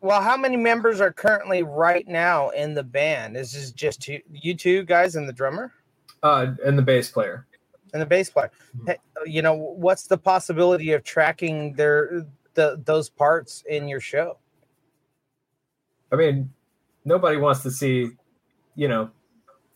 well 0.00 0.20
how 0.20 0.36
many 0.36 0.56
members 0.56 1.00
are 1.00 1.12
currently 1.12 1.62
right 1.62 2.08
now 2.08 2.48
in 2.50 2.74
the 2.74 2.82
band 2.82 3.36
is 3.36 3.52
this 3.52 3.70
just 3.70 4.02
two, 4.02 4.18
you 4.32 4.54
two 4.54 4.82
guys 4.84 5.14
and 5.16 5.28
the 5.28 5.32
drummer 5.32 5.72
Uh, 6.22 6.54
and 6.64 6.76
the 6.76 6.82
bass 6.82 7.10
player. 7.10 7.46
And 7.92 8.02
the 8.02 8.06
bass 8.06 8.30
player 8.30 8.50
Hey, 8.86 8.96
you 9.26 9.42
know 9.42 9.54
what's 9.54 10.06
the 10.06 10.18
possibility 10.18 10.92
of 10.92 11.02
tracking 11.04 11.74
their 11.74 12.26
the 12.54 12.80
those 12.84 13.08
parts 13.08 13.64
in 13.68 13.88
your 13.88 14.00
show 14.00 14.38
I 16.12 16.16
mean, 16.16 16.50
nobody 17.04 17.36
wants 17.36 17.62
to 17.62 17.70
see, 17.70 18.10
you 18.74 18.88
know, 18.88 19.10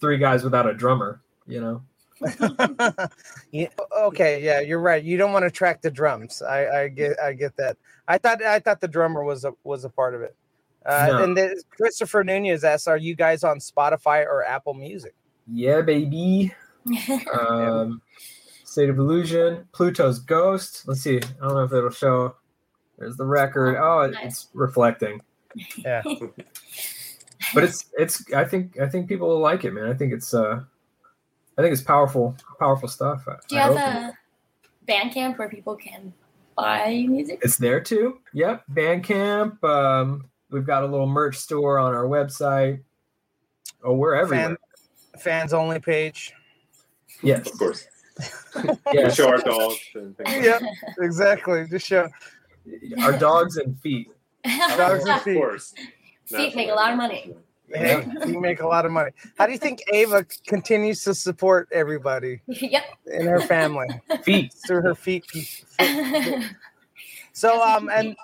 three 0.01 0.19
guys 0.19 0.45
without 0.45 0.69
a 0.69 0.75
drummer. 0.75 1.21
You 1.47 1.61
know, 1.61 1.83
yeah, 3.53 3.69
okay, 3.99 4.43
yeah, 4.43 4.61
you're 4.61 4.81
right. 4.81 5.03
You 5.03 5.19
don't 5.19 5.33
want 5.33 5.45
to 5.45 5.51
track 5.51 5.83
the 5.83 5.91
drums. 5.91 6.41
I, 6.41 6.85
I 6.85 6.89
get 6.89 7.21
I 7.21 7.35
get 7.35 7.57
that. 7.57 7.77
I 8.09 8.19
thought 8.19 8.43
I 8.43 8.61
thought 8.61 8.81
the 8.81 8.89
drummer 8.89 9.23
was 9.23 9.45
a 9.45 9.53
was 9.63 9.85
a 9.85 9.91
part 9.91 10.15
of 10.15 10.23
it. 10.23 10.35
Uh, 10.87 11.09
No. 11.11 11.23
And 11.25 11.37
then 11.37 11.55
Christopher 11.71 12.25
Nunez 12.25 12.65
asks, 12.65 12.87
"Are 12.87 12.97
you 12.97 13.15
guys 13.15 13.45
on 13.45 13.59
Spotify 13.59 14.25
or 14.25 14.43
Apple 14.43 14.75
Music?" 14.75 15.15
Yeah, 15.47 15.83
baby. 15.83 16.55
Um, 17.39 18.03
State 18.65 18.89
of 18.91 18.99
Illusion, 18.99 19.67
Pluto's 19.73 20.19
Ghost. 20.19 20.87
Let's 20.87 21.01
see. 21.01 21.17
I 21.19 21.21
don't 21.47 21.55
know 21.55 21.65
if 21.65 21.73
it'll 21.73 21.91
show. 21.91 22.35
There's 22.99 23.17
the 23.17 23.25
record. 23.25 23.77
Oh, 23.81 24.01
it- 24.01 24.15
it's 24.23 24.49
reflecting. 24.55 25.21
Yeah. 25.79 26.03
But 27.53 27.65
it's 27.65 27.85
it's. 27.99 28.33
I 28.33 28.45
think 28.45 28.81
I 28.81 28.89
think 28.89 29.07
people 29.07 29.29
will 29.29 29.39
like 29.41 29.65
it, 29.65 29.73
man. 29.73 29.85
I 29.91 29.93
think 29.95 30.15
it's 30.15 30.33
uh, 30.33 30.61
I 31.59 31.63
think 31.63 31.73
it's 31.75 31.83
powerful, 31.83 32.35
powerful 32.59 32.89
stuff. 32.89 33.27
Do 33.49 33.57
you 33.57 33.61
I 33.61 33.65
have 33.65 33.77
hope 33.77 34.15
a 34.87 34.91
Bandcamp 34.91 35.39
where 35.39 35.49
people 35.51 35.77
can 35.77 36.15
buy 36.57 37.05
music? 37.07 37.41
It's 37.43 37.59
there 37.59 37.81
too. 37.81 38.21
Yep, 38.33 38.65
Bandcamp. 38.73 39.63
Um, 39.63 40.31
we've 40.51 40.65
got 40.67 40.85
a 40.85 40.87
little 40.87 41.07
merch 41.07 41.37
store 41.37 41.79
on 41.79 41.93
our 41.95 42.05
website. 42.07 42.81
Oh, 43.83 43.93
we're 43.95 44.15
everywhere. 44.15 44.57
Fan, 45.13 45.21
fans 45.21 45.53
only 45.53 45.81
page. 45.81 46.33
Yes, 47.23 47.51
Of 47.51 47.59
course. 47.59 47.87
Yeah. 48.93 49.09
Show 49.11 49.29
our 49.29 49.39
dogs 49.39 49.81
and 49.95 50.17
things. 50.17 50.31
Yep, 50.47 50.63
exactly. 51.01 51.67
Just 51.69 51.87
show 51.87 52.09
Our 53.03 53.13
dogs 53.19 53.57
and 53.57 53.79
feet. 53.81 54.09
dogs 54.77 55.03
and 55.05 55.11
Of 55.11 55.23
feet. 55.23 55.37
course. 55.37 55.75
Feet 56.27 56.55
make 56.55 56.69
a 56.71 56.75
lot 56.75 56.93
of 56.93 56.97
money. 56.97 57.35
Hey, 57.69 58.07
you 58.27 58.41
make 58.49 58.61
a 58.61 58.67
lot 58.67 58.87
of 58.87 58.93
money. 58.93 59.11
How 59.37 59.47
do 59.47 59.53
you 59.53 59.59
think 59.59 59.81
Ava 59.93 60.25
continues 60.47 61.03
to 61.05 61.15
support 61.15 61.69
everybody 61.73 62.41
yep. 62.47 62.85
in 63.07 63.27
her 63.27 63.41
family 63.41 63.89
Feet. 64.23 64.55
through 64.67 64.83
her 64.83 64.95
feet? 64.95 65.25
So 67.33 67.61
um 67.63 67.91
and 67.93 68.15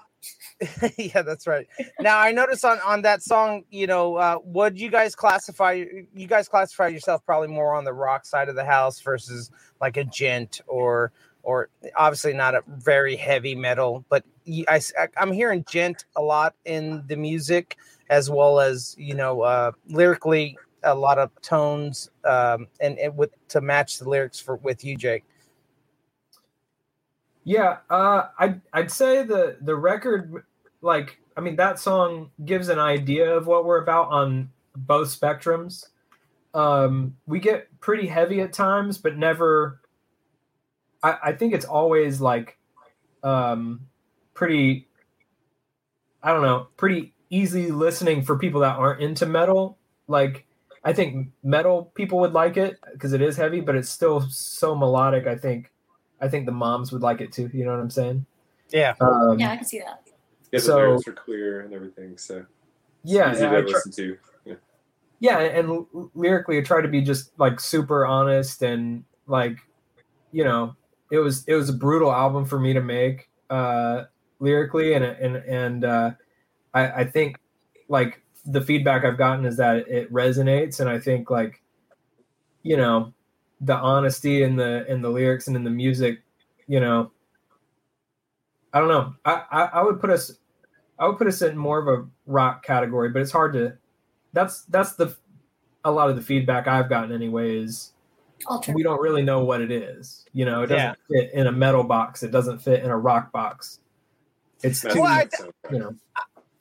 yeah, 0.99 1.23
that's 1.23 1.47
right. 1.47 1.67
Now 2.01 2.19
I 2.19 2.33
noticed 2.33 2.65
on 2.65 2.79
on 2.85 3.03
that 3.03 3.23
song, 3.23 3.65
you 3.71 3.87
know, 3.87 4.17
uh, 4.17 4.39
would 4.45 4.79
you 4.79 4.91
guys 4.91 5.15
classify 5.15 5.85
you 6.15 6.27
guys 6.27 6.49
classify 6.49 6.89
yourself 6.89 7.25
probably 7.25 7.49
more 7.49 7.75
on 7.75 7.85
the 7.85 7.93
rock 7.93 8.27
side 8.27 8.49
of 8.49 8.57
the 8.57 8.65
house 8.65 9.01
versus 9.01 9.51
like 9.81 9.97
a 9.97 10.05
djent 10.05 10.61
or 10.67 11.13
or 11.43 11.71
obviously 11.97 12.35
not 12.35 12.55
a 12.55 12.63
very 12.69 13.17
heavy 13.17 13.55
metal, 13.55 14.05
but 14.11 14.25
I 14.69 14.81
am 15.17 15.33
hearing 15.33 15.65
djent 15.65 16.05
a 16.17 16.23
lot 16.23 16.55
in 16.65 17.05
the 17.07 17.17
music 17.17 17.77
as 18.11 18.29
well 18.29 18.61
as 18.61 18.95
you 18.99 19.15
know 19.15 19.43
uh, 19.43 19.73
lyrically 19.89 20.59
a 20.83 20.95
lot 20.95 21.19
of 21.19 21.31
tones 21.43 22.11
um, 22.25 22.67
and, 22.81 22.99
and 22.99 23.17
with 23.17 23.31
to 23.49 23.61
match 23.61 23.99
the 23.99 24.09
lyrics 24.09 24.39
for 24.41 24.57
with 24.57 24.85
you, 24.85 24.97
Jake. 24.97 25.25
Yeah, 27.45 27.79
uh, 27.89 28.29
I'd 28.39 28.61
I'd 28.73 28.91
say 28.91 29.23
the 29.23 29.57
the 29.61 29.75
record, 29.75 30.45
like, 30.83 31.19
I 31.37 31.41
mean, 31.41 31.57
that 31.57 31.79
song 31.79 32.31
gives 32.45 32.69
an 32.69 32.79
idea 32.79 33.37
of 33.37 33.47
what 33.47 33.65
we're 33.65 33.83
about 33.83 34.11
on 34.11 34.51
both 34.77 35.09
spectrums. 35.09 35.87
Um, 36.55 37.17
we 37.27 37.39
get 37.41 37.69
pretty 37.81 38.07
heavy 38.07 38.41
at 38.41 38.53
times, 38.53 38.99
but 38.99 39.17
never. 39.17 39.81
I, 41.03 41.17
I 41.25 41.33
think 41.33 41.55
it's 41.55 41.65
always 41.65 42.21
like, 42.21 42.59
um, 43.23 43.87
pretty. 44.35 44.89
I 46.23 46.33
don't 46.33 46.43
know, 46.43 46.69
pretty 46.77 47.15
easy 47.31 47.71
listening 47.71 48.23
for 48.23 48.39
people 48.39 48.61
that 48.61 48.77
aren't 48.77 49.01
into 49.01 49.25
metal. 49.27 49.79
Like, 50.09 50.47
I 50.85 50.93
think 50.93 51.29
metal 51.43 51.93
people 51.95 52.19
would 52.21 52.33
like 52.33 52.57
it 52.57 52.79
because 52.93 53.13
it 53.13 53.23
is 53.23 53.37
heavy, 53.37 53.61
but 53.61 53.75
it's 53.75 53.89
still 53.89 54.21
so 54.29 54.75
melodic. 54.75 55.27
I 55.27 55.37
think. 55.37 55.71
I 56.23 56.29
think 56.29 56.45
the 56.45 56.53
moms 56.53 56.93
would 56.93 57.01
like 57.01 57.23
it 57.23 57.33
too. 57.33 57.49
You 57.51 57.65
know 57.65 57.71
what 57.71 57.81
I'm 57.81 57.89
saying? 57.89 58.27
Yeah. 58.69 58.93
Um, 59.01 59.39
yeah, 59.39 59.53
I 59.53 59.57
can 59.57 59.65
see 59.65 59.79
that. 59.79 60.03
Yeah, 60.53 60.59
the 60.59 60.61
So- 60.61 60.77
lyrics 60.77 61.09
are 61.09 61.13
clear 61.13 61.61
and 61.61 61.73
everything, 61.75 62.17
so 62.19 62.45
yeah, 63.05 63.33
easy 63.33 63.41
to 63.43 63.49
try- 63.49 63.61
listen 63.61 63.93
to. 63.93 64.19
Yeah. 64.45 64.55
yeah, 65.21 65.39
and 65.39 65.87
lyrically, 66.15 66.59
I 66.59 66.63
try 66.63 66.81
to 66.81 66.89
be 66.89 67.01
just 67.03 67.39
like 67.39 67.61
super 67.61 68.05
honest 68.07 68.63
and 68.63 69.05
like, 69.27 69.59
you 70.33 70.45
know, 70.45 70.75
it 71.11 71.19
was 71.19 71.45
it 71.47 71.55
was 71.55 71.69
a 71.69 71.73
brutal 71.73 72.13
album 72.13 72.45
for 72.45 72.59
me 72.59 72.73
to 72.73 72.81
make 72.81 73.29
uh, 73.49 74.05
lyrically, 74.39 74.95
and 74.95 75.05
and 75.05 75.37
and 75.37 75.85
uh, 75.85 76.11
I, 76.75 76.91
I 77.01 77.05
think 77.05 77.39
like 77.89 78.23
the 78.47 78.61
feedback 78.61 79.05
I've 79.05 79.19
gotten 79.19 79.45
is 79.45 79.57
that 79.59 79.89
it 79.89 80.13
resonates, 80.13 80.81
and 80.81 80.89
I 80.89 80.99
think 80.99 81.31
like, 81.31 81.63
you 82.63 82.77
know, 82.77 83.13
the 83.61 83.75
honesty 83.77 84.43
in 84.43 84.57
the 84.57 84.85
in 84.91 85.03
the 85.03 85.11
lyrics 85.11 85.47
and 85.49 85.57
in 85.57 85.65
the 85.65 85.71
music, 85.71 86.21
you 86.67 86.81
know, 86.81 87.11
I 88.73 88.79
don't 88.81 88.89
know. 88.89 89.15
I, 89.25 89.43
I 89.51 89.63
I 89.65 89.83
would 89.83 90.01
put 90.01 90.11
us 90.11 90.33
I 90.99 91.07
would 91.09 91.19
put 91.19 91.27
us 91.27 91.43
in 91.43 91.57
more 91.57 91.79
of 91.79 91.89
a 91.89 92.07
rock 92.27 92.65
category, 92.65 93.09
but 93.11 93.23
it's 93.23 93.33
hard 93.33 93.53
to. 93.55 93.75
That's 94.33 94.63
that's 94.67 94.95
the 94.95 95.17
a 95.85 95.91
lot 95.91 96.11
of 96.11 96.17
the 96.17 96.23
feedback 96.23 96.69
I've 96.69 96.89
gotten 96.89 97.11
anyway 97.13 97.57
is 97.59 97.93
Ultra. 98.49 98.75
we 98.75 98.83
don't 98.83 99.01
really 99.01 99.23
know 99.23 99.43
what 99.45 99.61
it 99.61 99.71
is. 99.73 100.25
You 100.33 100.45
know, 100.45 100.63
it 100.63 100.67
doesn't 100.69 100.99
Yeah. 101.11 101.23
fit 101.23 101.33
in 101.35 101.47
a 101.47 101.53
metal 101.53 101.83
box. 101.85 102.23
It 102.23 102.31
doesn't 102.31 102.61
fit 102.61 102.83
in 102.85 102.91
a 102.91 102.97
rock 102.97 103.33
box. 103.33 103.81
It's 104.63 104.83
too, 104.83 104.89
Well, 105.01 105.05
I- 105.07 105.29
so- 105.33 105.51
you 105.73 105.79
know. 105.79 105.95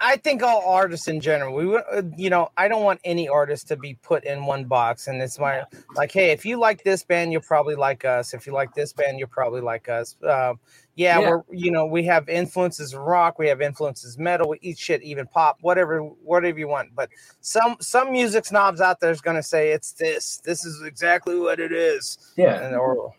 I 0.02 0.16
think 0.16 0.42
all 0.42 0.64
artists 0.66 1.08
in 1.10 1.20
general, 1.20 1.54
we 1.54 1.66
would, 1.66 1.84
uh, 1.92 2.04
you 2.16 2.30
know, 2.30 2.50
I 2.56 2.68
don't 2.70 2.84
want 2.84 3.02
any 3.04 3.28
artist 3.28 3.68
to 3.68 3.76
be 3.76 3.96
put 3.96 4.24
in 4.24 4.46
one 4.46 4.64
box. 4.64 5.08
And 5.08 5.22
it's 5.22 5.38
my, 5.38 5.64
like, 5.96 6.12
hey, 6.12 6.32
if 6.32 6.46
you 6.46 6.58
like 6.58 6.84
this 6.84 7.04
band, 7.04 7.34
you'll 7.34 7.42
probably 7.42 7.76
like 7.76 8.06
us. 8.06 8.34
If 8.34 8.48
you 8.48 8.54
like 8.54 8.74
this 8.74 8.94
band, 8.94 9.20
you'll 9.20 9.28
probably 9.28 9.60
like 9.60 9.90
us. 9.90 10.16
Um, 10.24 10.60
yeah, 10.96 11.20
Yeah. 11.20 11.30
we're, 11.30 11.42
you 11.52 11.72
know, 11.72 11.86
we 11.86 12.04
have 12.06 12.30
influences 12.30 12.96
rock, 12.96 13.40
we 13.40 13.48
have 13.50 13.62
influences 13.62 14.18
metal, 14.18 14.50
we 14.50 14.60
eat 14.62 14.78
shit, 14.78 15.02
even 15.04 15.28
pop, 15.28 15.58
whatever, 15.62 16.00
whatever 16.02 16.58
you 16.58 16.68
want. 16.70 16.96
But 16.96 17.10
some 17.42 17.76
some 17.82 18.12
music 18.12 18.46
snobs 18.46 18.80
out 18.82 19.00
there 19.02 19.12
is 19.12 19.22
going 19.22 19.36
to 19.38 19.44
say 19.44 19.72
it's 19.72 19.92
this. 19.94 20.38
This 20.46 20.64
is 20.66 20.82
exactly 20.84 21.38
what 21.40 21.60
it 21.60 21.72
is. 21.74 22.18
Yeah, 22.38 22.62
And, 22.62 22.76
or 22.76 23.14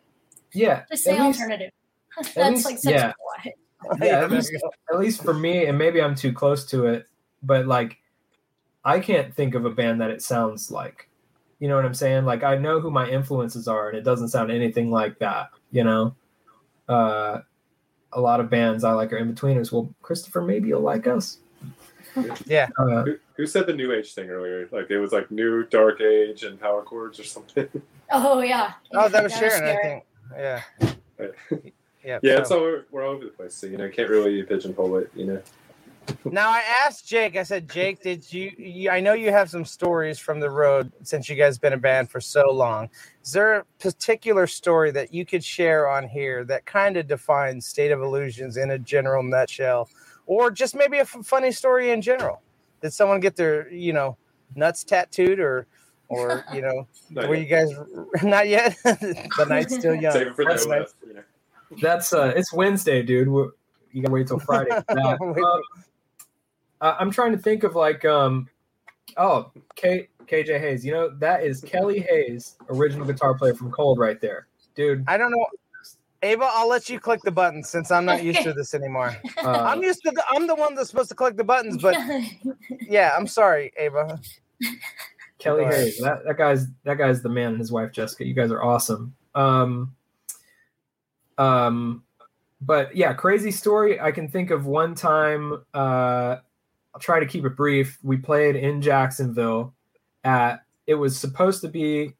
yeah. 0.55 0.85
Just 0.91 1.05
say 1.05 1.13
least- 1.13 1.41
alternative. 1.41 1.73
least- 2.19 2.35
That's 2.35 2.65
like 2.65 2.79
such 2.79 2.93
yeah. 2.93 3.11
a 3.11 3.15
why. 3.19 3.53
Yeah, 4.01 4.25
at 4.25 4.31
least, 4.31 4.53
at 4.93 4.99
least 4.99 5.23
for 5.23 5.35
me, 5.35 5.67
and 5.67 5.79
maybe 5.79 6.03
I'm 6.03 6.15
too 6.15 6.33
close 6.33 6.65
to 6.67 6.87
it, 6.87 7.09
but 7.43 7.67
like, 7.67 7.97
I 8.85 9.01
can't 9.01 9.35
think 9.35 9.55
of 9.55 9.65
a 9.65 9.71
band 9.71 10.01
that 10.01 10.11
it 10.11 10.23
sounds 10.23 10.71
like. 10.71 11.09
You 11.59 11.69
know 11.69 11.77
what 11.77 11.85
I'm 11.85 11.95
saying? 11.95 12.25
Like, 12.25 12.43
I 12.43 12.57
know 12.57 12.81
who 12.81 12.91
my 12.91 13.09
influences 13.09 13.69
are, 13.69 13.89
and 13.89 13.97
it 13.97 14.03
doesn't 14.03 14.29
sound 14.29 14.51
anything 14.51 14.91
like 14.91 15.19
that. 15.19 15.51
You 15.73 15.85
know, 15.85 16.15
uh, 16.89 17.41
a 18.13 18.21
lot 18.21 18.41
of 18.41 18.51
bands 18.51 18.85
I 18.85 18.93
like 18.93 19.13
are 19.13 19.19
in 19.19 19.35
betweeners. 19.35 19.73
Well, 19.73 19.93
Christopher, 20.03 20.43
maybe 20.43 20.69
you'll 20.69 20.81
like 20.81 21.07
us. 21.07 21.39
Yeah. 22.47 22.69
Uh, 22.79 23.03
Who, 23.05 23.17
who 23.37 23.47
said 23.47 23.67
the 23.67 23.73
new 23.73 23.93
age 23.93 24.15
thing 24.15 24.31
earlier? 24.31 24.69
Like 24.73 24.91
it 24.91 24.99
was 24.99 25.13
like 25.13 25.31
new 25.31 25.65
dark 25.65 26.01
age 26.01 26.43
and 26.43 26.61
power 26.61 26.83
chords 26.83 27.21
or 27.21 27.25
something. 27.25 27.69
Oh 28.11 28.41
yeah. 28.41 28.73
Oh, 28.93 29.09
that 29.09 29.23
was 29.23 29.33
Sharon, 29.33 29.65
I 29.65 29.83
think. 29.83 30.05
Yeah. 30.37 30.63
Yeah. 32.05 32.19
yeah, 32.23 32.37
so- 32.37 32.41
it's 32.41 32.51
all 32.51 32.83
we're 32.91 33.05
all 33.07 33.13
over 33.15 33.25
the 33.25 33.31
place, 33.31 33.55
so 33.55 33.67
you 33.67 33.77
know, 33.77 33.89
can't 33.89 34.09
really 34.09 34.43
pigeonhole 34.43 34.97
it. 34.97 35.11
You 35.15 35.27
know, 35.27 35.43
Now 36.25 36.51
I 36.51 36.63
asked 36.87 37.07
Jake. 37.07 37.37
I 37.37 37.43
said, 37.43 37.71
Jake, 37.71 38.03
did 38.03 38.33
you, 38.33 38.51
you? 38.59 38.91
I 38.91 39.01
know 39.01 39.13
you 39.13 39.31
have 39.31 39.51
some 39.51 39.65
stories 39.65 40.19
from 40.19 40.41
the 40.41 40.51
road 40.51 40.91
since 41.03 41.29
you 41.29 41.37
guys 41.37 41.59
been 41.59 41.73
a 41.73 41.79
band 41.79 42.11
for 42.11 42.21
so 42.21 42.51
long. 42.51 42.89
Is 43.23 43.33
there 43.33 43.55
a 43.59 43.65
particular 43.79 44.47
story 44.47 44.91
that 44.93 45.13
you 45.15 45.25
could 45.25 45.45
share 45.45 45.89
on 45.89 46.09
here 46.09 46.45
that 46.45 46.65
kind 46.67 46.97
of 46.97 47.07
defines 47.07 47.67
State 47.67 47.91
of 47.93 48.01
Illusions 48.01 48.57
in 48.57 48.73
a 48.73 48.79
general 48.79 49.23
nutshell, 49.23 49.89
or 50.27 50.51
just 50.51 50.75
maybe 50.75 50.99
a 50.99 51.03
f- 51.03 51.17
funny 51.25 51.53
story 51.53 51.91
in 51.91 52.01
general? 52.03 52.41
Did 52.83 52.93
someone 52.93 53.21
get 53.21 53.37
their, 53.37 53.71
you 53.71 53.93
know, 53.93 54.17
nuts 54.57 54.85
tattooed, 54.85 55.39
or, 55.39 55.67
or 56.09 56.45
you 56.53 56.63
know, 56.63 56.89
were 57.29 57.35
yet. 57.37 57.41
you 57.43 57.47
guys 57.47 57.71
not 58.25 58.49
yet? 58.49 58.77
the 58.83 59.47
night's 59.49 59.77
still 59.77 59.95
young. 59.95 60.13
save 60.13 60.29
it 60.29 60.35
for 60.35 60.45
That's 60.45 60.65
the 60.65 60.71
nice. 60.71 60.95
You 61.07 61.15
know. 61.15 61.23
That's 61.81 62.13
uh, 62.13 62.33
it's 62.37 62.53
Wednesday, 62.53 63.03
dude. 63.03 63.29
We're, 63.29 63.51
you 63.93 64.03
gotta 64.03 64.13
wait 64.13 64.27
till 64.29 64.39
Friday. 64.39 64.71
that. 64.71 65.19
Um, 65.21 65.35
I- 66.81 66.97
I'm 66.99 67.11
trying 67.11 67.33
to 67.33 67.39
think 67.39 67.63
of 67.63 67.75
like, 67.75 68.05
um, 68.05 68.49
oh, 69.17 69.51
K, 69.77 70.09
KJ 70.27 70.59
Hayes. 70.61 70.85
You 70.85 70.93
know 70.93 71.11
that 71.19 71.45
is 71.45 71.61
Kelly 71.61 72.01
Hayes, 72.01 72.57
original 72.71 73.07
guitar 73.07 73.35
player 73.35 73.55
from 73.55 73.71
Cold, 73.71 73.99
right 73.99 74.21
there, 74.21 74.47
dude. 74.75 75.05
I 75.07 75.17
don't 75.17 75.31
know. 75.31 75.47
Ava, 76.23 76.47
I'll 76.51 76.69
let 76.69 76.91
you 76.91 77.01
click 77.01 77.23
the 77.23 77.31
buttons 77.31 77.71
since 77.71 77.91
I'm 77.91 78.05
not 78.05 78.23
used 78.23 78.43
to 78.43 78.53
this 78.53 78.75
anymore. 78.75 79.17
Uh, 79.43 79.53
I'm 79.53 79.83
used 79.83 80.03
to 80.03 80.11
the, 80.11 80.23
I'm 80.31 80.47
the 80.47 80.55
one 80.55 80.75
that's 80.75 80.91
supposed 80.91 81.09
to 81.09 81.15
click 81.15 81.37
the 81.39 81.45
buttons, 81.45 81.81
but 81.81 81.97
yeah, 82.83 83.13
I'm 83.17 83.27
sorry, 83.27 83.73
Ava. 83.79 84.21
Kelly 85.39 85.65
Hayes. 85.65 85.99
That 85.99 86.25
that 86.27 86.37
guy's 86.37 86.67
that 86.85 86.99
guy's 86.99 87.23
the 87.23 87.31
man 87.31 87.53
and 87.53 87.59
his 87.59 87.73
wife 87.73 87.91
Jessica. 87.93 88.27
You 88.27 88.35
guys 88.35 88.51
are 88.51 88.63
awesome. 88.63 89.15
Um 89.35 89.95
um 91.41 92.05
but 92.63 92.95
yeah, 92.95 93.15
crazy 93.15 93.51
story. 93.51 93.99
I 93.99 94.13
can 94.13 94.29
think 94.29 94.51
of 94.51 94.67
one 94.67 94.95
time 94.95 95.65
uh 95.75 96.37
I'll 96.95 97.01
try 97.01 97.21
to 97.21 97.27
keep 97.27 97.45
it 97.45 97.57
brief. 97.57 97.99
We 98.03 98.17
played 98.17 98.57
in 98.57 98.83
Jacksonville 98.83 99.75
at 100.25 100.63
it 100.87 100.95
was 100.95 101.19
supposed 101.19 101.61
to 101.63 101.69
be 101.69 102.15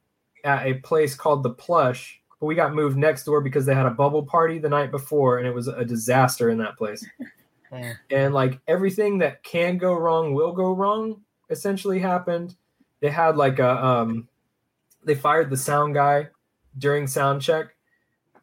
at 0.45 0.67
a 0.67 0.75
place 0.75 1.15
called 1.15 1.43
the 1.43 1.51
Plush, 1.51 2.21
but 2.39 2.47
we 2.47 2.55
got 2.55 2.75
moved 2.75 2.97
next 2.97 3.25
door 3.25 3.41
because 3.41 3.67
they 3.67 3.75
had 3.75 3.87
a 3.87 3.91
bubble 3.91 4.23
party 4.23 4.59
the 4.59 4.69
night 4.69 4.91
before, 4.91 5.39
and 5.39 5.47
it 5.47 5.55
was 5.55 5.69
a 5.69 5.85
disaster 5.85 6.51
in 6.51 6.59
that 6.59 6.79
place. 6.79 7.05
And 8.11 8.35
like 8.35 8.59
everything 8.67 9.19
that 9.19 9.43
can 9.43 9.79
go 9.79 9.95
wrong 9.95 10.35
will 10.35 10.53
go 10.53 10.73
wrong. 10.73 11.21
Essentially 11.51 11.99
happened. 11.99 12.57
They 13.01 13.11
had 13.11 13.37
like 13.37 13.59
a 13.59 13.85
um, 13.85 14.29
they 15.05 15.15
fired 15.15 15.51
the 15.51 15.57
sound 15.57 15.95
guy 15.95 16.29
during 16.79 17.07
sound 17.07 17.43
check, 17.43 17.75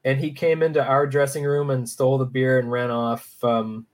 and 0.07 0.21
he 0.21 0.31
came 0.31 0.63
into 0.63 0.81
our 0.81 1.05
dressing 1.05 1.43
room 1.43 1.69
and 1.69 1.87
stole 1.87 2.17
the 2.17 2.25
beer 2.25 2.59
and 2.59 2.71
ran 2.71 2.89
off. 2.91 3.35
Um, 3.43 3.85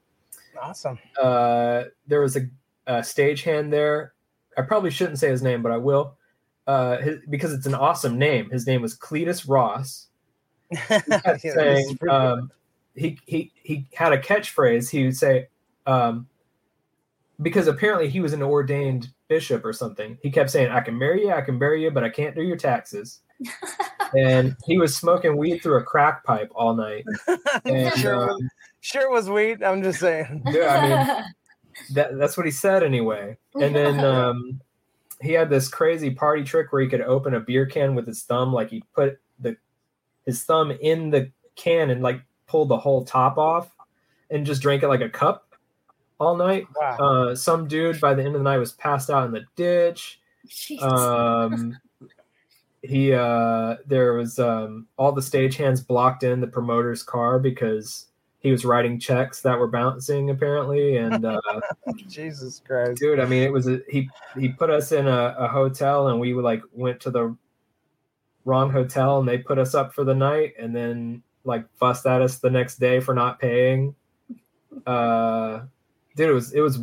Awesome. 0.62 1.00
uh, 1.20 1.86
there 2.06 2.22
was 2.22 2.38
a, 2.38 2.42
a 2.86 2.98
stagehand 3.00 3.72
there. 3.72 4.14
I 4.56 4.62
probably 4.62 4.92
shouldn't 4.92 5.18
say 5.18 5.30
his 5.30 5.42
name, 5.42 5.64
but 5.64 5.72
I 5.72 5.78
will, 5.78 6.16
uh, 6.68 6.98
his, 6.98 7.18
because 7.32 7.52
it's 7.52 7.66
an 7.66 7.74
awesome 7.74 8.20
name. 8.20 8.52
His 8.52 8.68
name 8.68 8.84
was 8.84 8.96
Cletus 8.96 9.50
Ross. 9.50 10.10
kept 10.88 11.44
Yeah, 11.44 11.54
saying, 11.56 11.98
um, 12.08 12.52
he 12.96 13.18
he 13.26 13.52
he 13.56 13.88
had 13.96 14.14
a 14.14 14.20
catchphrase. 14.20 14.92
He 14.92 15.06
would 15.06 15.18
say, 15.18 15.48
um, 15.88 16.28
because 17.42 17.68
apparently 17.68 18.08
he 18.08 18.20
was 18.20 18.34
an 18.34 18.44
ordained 18.44 19.10
bishop 19.30 19.66
or 19.66 19.74
something. 19.74 20.20
He 20.22 20.30
kept 20.30 20.52
saying, 20.52 20.70
"I 20.70 20.82
can 20.82 20.96
marry 20.96 21.24
you, 21.24 21.32
I 21.32 21.42
can 21.42 21.58
bury 21.58 21.84
you, 21.84 21.90
but 21.90 22.04
I 22.04 22.10
can't 22.10 22.36
do 22.36 22.44
your 22.44 22.58
taxes." 22.58 23.22
and 24.16 24.56
he 24.66 24.78
was 24.78 24.96
smoking 24.96 25.38
weed 25.38 25.60
through 25.60 25.80
a 25.80 25.84
crack 25.84 26.24
pipe 26.24 26.52
all 26.56 26.76
night. 26.76 27.06
And, 27.66 27.94
sure, 27.98 28.16
um, 28.16 28.28
was, 28.30 28.50
sure 28.82 29.10
was 29.10 29.30
weed. 29.30 29.64
I'm 29.64 29.82
just 29.82 30.00
saying. 30.00 30.44
yeah, 30.52 30.76
I 30.76 30.88
mean, 30.88 31.26
that, 31.94 32.18
that's 32.18 32.36
what 32.36 32.46
he 32.46 32.52
said 32.52 32.84
anyway. 32.84 33.38
And 33.56 33.76
then 33.76 34.00
um, 34.04 34.60
he 35.22 35.32
had 35.32 35.50
this 35.50 35.70
crazy 35.70 36.12
party 36.12 36.44
trick 36.44 36.74
where 36.74 36.82
he 36.82 36.90
could 36.90 37.02
open 37.02 37.34
a 37.34 37.40
beer 37.40 37.66
can 37.66 37.96
with 37.96 38.06
his 38.06 38.24
thumb, 38.24 38.52
like 38.52 38.70
he 38.70 38.84
put 38.94 39.20
the 39.40 39.56
his 40.26 40.44
thumb 40.44 40.72
in 40.72 41.10
the 41.10 41.32
can 41.56 41.90
and 41.90 42.02
like 42.02 42.22
pulled 42.48 42.70
the 42.70 42.78
whole 42.78 43.06
top 43.06 43.38
off 43.38 43.72
and 44.30 44.46
just 44.46 44.62
drank 44.62 44.84
it 44.84 44.88
like 44.88 45.02
a 45.02 45.10
cup 45.10 45.56
all 46.20 46.36
night. 46.36 46.66
Wow. 46.76 46.98
Uh, 46.98 47.36
some 47.36 47.68
dude 47.68 48.02
by 48.02 48.14
the 48.14 48.24
end 48.24 48.36
of 48.36 48.42
the 48.42 48.50
night 48.50 48.58
was 48.58 48.74
passed 48.74 49.10
out 49.10 49.26
in 49.26 49.32
the 49.32 49.46
ditch. 49.56 50.20
Jesus. 50.48 50.84
Um, 50.84 51.78
he 52.84 53.14
uh, 53.14 53.78
there 53.88 54.14
was 54.14 54.38
um, 54.40 54.88
all 54.98 55.12
the 55.14 55.22
stagehands 55.22 55.86
blocked 55.86 56.24
in 56.24 56.42
the 56.42 56.48
promoter's 56.48 57.02
car 57.02 57.40
because 57.40 58.08
he 58.40 58.52
was 58.52 58.66
writing 58.66 59.00
checks 59.00 59.42
that 59.42 59.58
were 59.58 59.70
bouncing 59.70 60.30
apparently 60.30 60.98
and 60.98 61.26
uh, 61.26 61.40
Jesus 62.10 62.62
Christ. 62.66 63.00
dude 63.00 63.22
i 63.22 63.26
mean 63.26 63.42
it 63.42 63.52
was 63.52 63.68
a, 63.68 63.80
he 63.90 64.10
he 64.38 64.50
put 64.50 64.70
us 64.70 64.92
in 64.92 65.08
a, 65.08 65.36
a 65.40 65.48
hotel 65.48 66.10
and 66.10 66.20
we 66.20 66.34
like 66.34 66.62
went 66.74 67.00
to 67.00 67.10
the 67.10 67.36
wrong 68.46 68.70
hotel 68.70 69.20
and 69.20 69.28
they 69.28 69.38
put 69.38 69.58
us 69.58 69.74
up 69.74 69.94
for 69.94 70.04
the 70.04 70.14
night 70.14 70.54
and 70.60 70.76
then 70.76 71.24
like 71.46 71.66
fussed 71.78 72.06
at 72.06 72.22
us 72.22 72.40
the 72.40 72.50
next 72.50 72.80
day 72.80 73.00
for 73.00 73.14
not 73.14 73.40
paying 73.40 73.96
uh 74.86 75.62
dude 76.18 76.30
it 76.30 76.34
was 76.34 76.52
it 76.52 76.60
was 76.60 76.80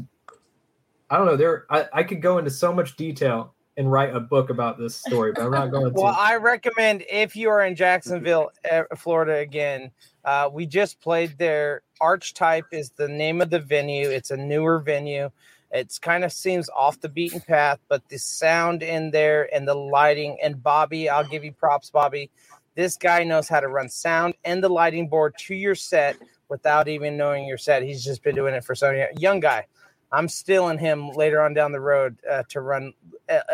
i 1.10 1.18
don't 1.18 1.26
know 1.26 1.36
there 1.36 1.66
i, 1.68 1.86
I 1.92 2.02
could 2.04 2.22
go 2.22 2.38
into 2.38 2.50
so 2.50 2.72
much 2.72 2.96
detail 2.96 3.52
and 3.80 3.90
write 3.90 4.14
a 4.14 4.20
book 4.20 4.50
about 4.50 4.78
this 4.78 4.94
story 4.94 5.32
but 5.32 5.42
i'm 5.42 5.50
not 5.50 5.70
going 5.70 5.84
to 5.92 6.00
Well, 6.00 6.14
I 6.16 6.36
recommend 6.36 7.02
if 7.10 7.34
you 7.34 7.48
are 7.48 7.64
in 7.64 7.74
Jacksonville, 7.74 8.52
eh, 8.64 8.82
Florida 8.94 9.36
again, 9.36 9.90
uh, 10.24 10.50
we 10.52 10.66
just 10.66 11.00
played 11.00 11.38
there. 11.38 11.82
Archetype 12.00 12.66
is 12.72 12.90
the 12.90 13.08
name 13.08 13.40
of 13.40 13.48
the 13.48 13.58
venue. 13.58 14.08
It's 14.08 14.30
a 14.30 14.36
newer 14.36 14.80
venue. 14.80 15.30
It's 15.72 15.98
kind 15.98 16.24
of 16.24 16.32
seems 16.32 16.68
off 16.68 17.00
the 17.00 17.08
beaten 17.08 17.40
path, 17.40 17.78
but 17.88 18.06
the 18.08 18.18
sound 18.18 18.82
in 18.82 19.12
there 19.12 19.48
and 19.54 19.66
the 19.66 19.74
lighting 19.74 20.36
and 20.42 20.62
Bobby, 20.62 21.08
I'll 21.08 21.24
give 21.24 21.42
you 21.42 21.52
props, 21.52 21.90
Bobby. 21.90 22.30
This 22.74 22.96
guy 22.96 23.24
knows 23.24 23.48
how 23.48 23.60
to 23.60 23.68
run 23.68 23.88
sound 23.88 24.34
and 24.44 24.62
the 24.62 24.68
lighting 24.68 25.08
board 25.08 25.34
to 25.46 25.54
your 25.54 25.74
set 25.74 26.16
without 26.48 26.88
even 26.88 27.16
knowing 27.16 27.46
your 27.46 27.58
set. 27.58 27.82
He's 27.82 28.04
just 28.04 28.22
been 28.22 28.34
doing 28.34 28.54
it 28.54 28.64
for 28.64 28.74
so 28.74 29.06
young 29.16 29.40
guy. 29.40 29.66
I'm 30.12 30.28
stealing 30.28 30.78
him 30.78 31.10
later 31.10 31.40
on 31.40 31.54
down 31.54 31.72
the 31.72 31.80
road 31.80 32.16
uh, 32.28 32.42
to 32.48 32.60
run 32.60 32.92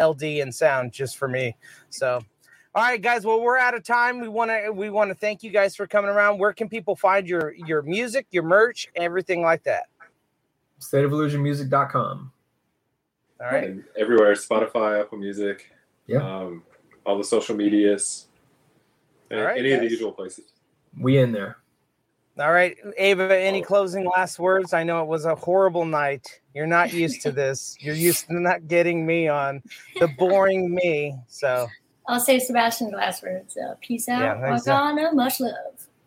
LD 0.01 0.23
and 0.41 0.55
sound 0.55 0.93
just 0.93 1.17
for 1.17 1.29
me. 1.29 1.57
So, 1.91 2.21
all 2.75 2.83
right, 2.83 3.01
guys. 3.01 3.25
Well, 3.25 3.41
we're 3.41 3.59
out 3.59 3.75
of 3.75 3.83
time. 3.85 4.21
We 4.21 4.29
want 4.29 4.51
to 4.51 4.71
we 4.71 4.91
want 4.91 5.11
to 5.11 5.15
thank 5.15 5.43
you 5.43 5.51
guys 5.51 5.75
for 5.77 5.87
coming 5.87 6.11
around. 6.11 6.39
Where 6.39 6.53
can 6.53 6.69
people 6.69 6.95
find 6.97 7.27
your 7.29 7.55
your 7.55 7.83
music, 7.83 8.27
your 8.31 8.43
merch, 8.43 8.89
everything 8.97 9.43
like 9.43 9.63
that? 9.65 9.87
stateofillusionmusic.com 10.81 12.33
All 13.41 13.47
right. 13.47 13.65
And 13.65 13.85
everywhere 13.97 14.33
Spotify, 14.35 15.01
Apple 15.01 15.19
Music, 15.19 15.71
Yeah. 16.07 16.19
um, 16.19 16.63
all 17.07 17.17
the 17.17 17.25
social 17.25 17.57
medias, 17.57 18.27
All 19.33 19.41
right, 19.43 19.59
any 19.59 19.73
of 19.73 19.81
the 19.81 19.89
usual 19.89 20.13
places. 20.13 20.53
we 21.01 21.19
in 21.19 21.33
there 21.33 21.57
All 22.39 22.53
right, 22.53 22.77
Ava. 22.99 23.35
Any 23.39 23.63
closing 23.63 24.05
last 24.05 24.39
words? 24.39 24.75
I 24.75 24.85
know 24.85 25.01
it 25.01 25.07
was 25.07 25.25
a 25.25 25.35
horrible 25.35 25.87
night. 25.87 26.41
You're 26.55 26.67
not 26.67 26.93
used 26.93 27.23
to 27.23 27.33
this. 27.33 27.77
You're 27.81 27.95
used 27.95 28.27
to 28.27 28.39
not 28.39 28.69
getting 28.69 29.07
me 29.07 29.27
on 29.27 29.63
the 29.99 30.09
boring 30.19 30.75
me. 30.75 31.15
So, 31.29 31.67
I'll 32.09 32.21
say 32.21 32.39
Sebastian's 32.39 32.93
last 32.93 33.23
words. 33.23 33.57
Uh, 33.57 33.75
peace 33.81 34.09
out. 34.09 34.21
Yeah, 34.21 34.41
thanks, 34.41 34.67
Rock 34.67 34.83
on. 34.83 34.99
and 34.99 35.17
Much 35.17 35.41
love. 35.41 35.55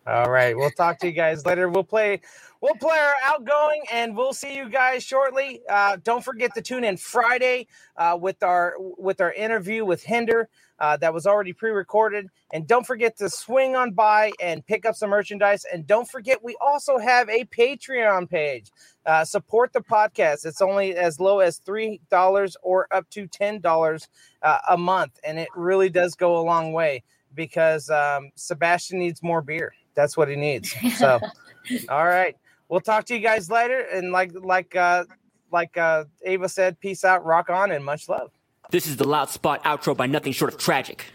all 0.06 0.30
right, 0.30 0.56
we'll 0.56 0.70
talk 0.70 1.00
to 1.00 1.06
you 1.08 1.12
guys 1.12 1.44
later. 1.44 1.68
We'll 1.68 1.82
play. 1.84 2.20
We'll 2.60 2.74
play 2.74 2.98
our 2.98 3.14
outgoing, 3.24 3.82
and 3.90 4.16
we'll 4.16 4.34
see 4.34 4.54
you 4.54 4.68
guys 4.68 5.02
shortly. 5.02 5.62
Uh, 5.68 5.96
don't 6.04 6.22
forget 6.22 6.54
to 6.54 6.62
tune 6.62 6.84
in 6.84 6.96
Friday 6.96 7.66
uh, 7.96 8.16
with 8.20 8.40
our 8.44 8.74
with 8.78 9.20
our 9.20 9.32
interview 9.32 9.84
with 9.84 10.04
Hinder. 10.04 10.48
Uh, 10.80 10.96
that 10.96 11.12
was 11.12 11.26
already 11.26 11.52
pre-recorded, 11.52 12.26
and 12.52 12.66
don't 12.66 12.86
forget 12.86 13.16
to 13.18 13.28
swing 13.28 13.76
on 13.76 13.92
by 13.92 14.32
and 14.40 14.66
pick 14.66 14.86
up 14.86 14.94
some 14.94 15.10
merchandise. 15.10 15.64
And 15.70 15.86
don't 15.86 16.08
forget, 16.08 16.42
we 16.42 16.56
also 16.60 16.98
have 16.98 17.28
a 17.28 17.44
Patreon 17.44 18.30
page. 18.30 18.70
Uh, 19.06 19.24
support 19.24 19.72
the 19.72 19.80
podcast. 19.80 20.46
It's 20.46 20.60
only 20.62 20.94
as 20.94 21.20
low 21.20 21.40
as 21.40 21.58
three 21.58 22.00
dollars 22.10 22.56
or 22.62 22.86
up 22.90 23.08
to 23.10 23.26
ten 23.26 23.60
dollars 23.60 24.08
uh, 24.42 24.58
a 24.68 24.76
month, 24.76 25.18
and 25.24 25.38
it 25.38 25.48
really 25.54 25.88
does 25.90 26.14
go 26.14 26.38
a 26.38 26.42
long 26.42 26.72
way 26.72 27.02
because 27.34 27.90
um, 27.90 28.30
Sebastian 28.34 28.98
needs 28.98 29.22
more 29.22 29.42
beer. 29.42 29.72
That's 29.94 30.16
what 30.16 30.28
he 30.28 30.36
needs. 30.36 30.74
So, 30.96 31.20
all 31.88 32.06
right, 32.06 32.36
we'll 32.68 32.80
talk 32.80 33.04
to 33.06 33.14
you 33.14 33.20
guys 33.20 33.50
later. 33.50 33.80
And 33.92 34.12
like 34.12 34.32
like 34.34 34.76
uh, 34.76 35.04
like 35.52 35.76
uh, 35.76 36.04
Ava 36.24 36.48
said, 36.48 36.80
peace 36.80 37.04
out, 37.04 37.24
rock 37.24 37.50
on, 37.50 37.70
and 37.70 37.84
much 37.84 38.08
love. 38.08 38.30
This 38.70 38.86
is 38.86 38.96
the 38.96 39.08
Loud 39.08 39.28
Spot 39.30 39.62
outro 39.64 39.96
by 39.96 40.06
nothing 40.06 40.32
short 40.32 40.54
of 40.54 40.60
tragic. 40.60 41.06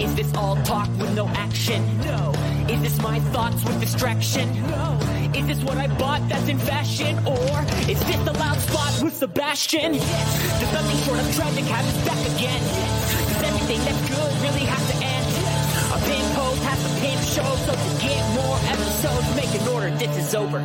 Is 0.00 0.12
this 0.16 0.34
all 0.34 0.56
talk 0.64 0.88
with 0.98 1.14
no 1.14 1.28
action? 1.28 1.78
No. 2.00 2.32
Is 2.68 2.82
this 2.82 3.00
my 3.00 3.20
thoughts 3.30 3.62
with 3.64 3.80
distraction? 3.80 4.52
No. 4.66 4.98
Is 5.32 5.46
this 5.46 5.62
what 5.62 5.78
I 5.78 5.86
bought 5.98 6.28
that's 6.28 6.48
in 6.48 6.58
fashion? 6.58 7.16
Or 7.24 7.62
is 7.88 8.02
this 8.02 8.16
the 8.24 8.32
loud 8.32 8.58
spot 8.58 9.00
with 9.00 9.14
Sebastian? 9.14 9.94
Yes. 9.94 10.60
Does 10.60 10.72
nothing 10.72 10.98
short 11.06 11.20
of 11.20 11.36
tragic 11.36 11.64
have 11.70 11.86
us 11.86 12.04
back 12.04 12.18
again? 12.34 12.62
Yes. 12.62 13.28
Does 13.28 13.42
everything 13.44 13.78
that's 13.86 14.02
good 14.10 14.32
really 14.42 14.66
have 14.66 14.84
to 14.90 14.96
end? 15.06 15.26
Yes. 15.38 15.86
A 15.86 15.98
pin 16.02 16.34
post 16.34 16.62
has 16.64 16.82
to 16.82 16.90
pin 16.98 17.18
show, 17.30 17.50
so 17.62 17.72
to 17.78 18.02
get 18.02 18.22
more 18.34 18.58
episodes, 18.74 19.36
make 19.36 19.54
an 19.54 19.68
order. 19.68 19.90
This 19.98 20.16
is 20.18 20.34
over. 20.34 20.58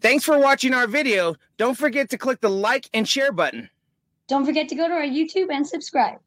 Thanks 0.00 0.24
for 0.24 0.38
watching 0.38 0.72
our 0.74 0.86
video. 0.86 1.34
Don't 1.56 1.76
forget 1.76 2.10
to 2.10 2.18
click 2.18 2.40
the 2.40 2.50
like 2.50 2.88
and 2.94 3.08
share 3.08 3.32
button. 3.32 3.68
Don't 4.28 4.44
forget 4.44 4.68
to 4.68 4.76
go 4.76 4.86
to 4.86 4.94
our 4.94 5.02
YouTube 5.02 5.50
and 5.50 5.66
subscribe. 5.66 6.20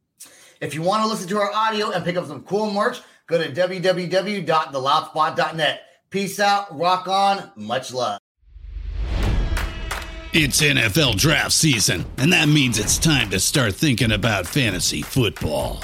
If 0.60 0.74
you 0.74 0.82
want 0.82 1.04
to 1.04 1.08
listen 1.08 1.30
to 1.30 1.40
our 1.40 1.54
audio 1.54 1.92
and 1.92 2.04
pick 2.04 2.18
up 2.18 2.28
some 2.28 2.44
cool 2.44 2.70
merch, 2.72 3.00
go 3.28 3.42
to 3.42 3.50
www.theloudspot.net. 3.50 5.82
Peace 6.10 6.38
out, 6.40 6.78
rock 6.78 7.08
on, 7.08 7.52
much 7.56 7.94
love. 7.94 8.20
It's 10.34 10.62
NFL 10.62 11.18
draft 11.18 11.52
season, 11.52 12.06
and 12.18 12.32
that 12.34 12.48
means 12.48 12.80
it's 12.80 12.98
time 12.98 13.30
to 13.32 13.40
start 13.40 13.76
thinking 13.76 14.12
about 14.12 14.48
fantasy 14.48 15.02
football. 15.02 15.84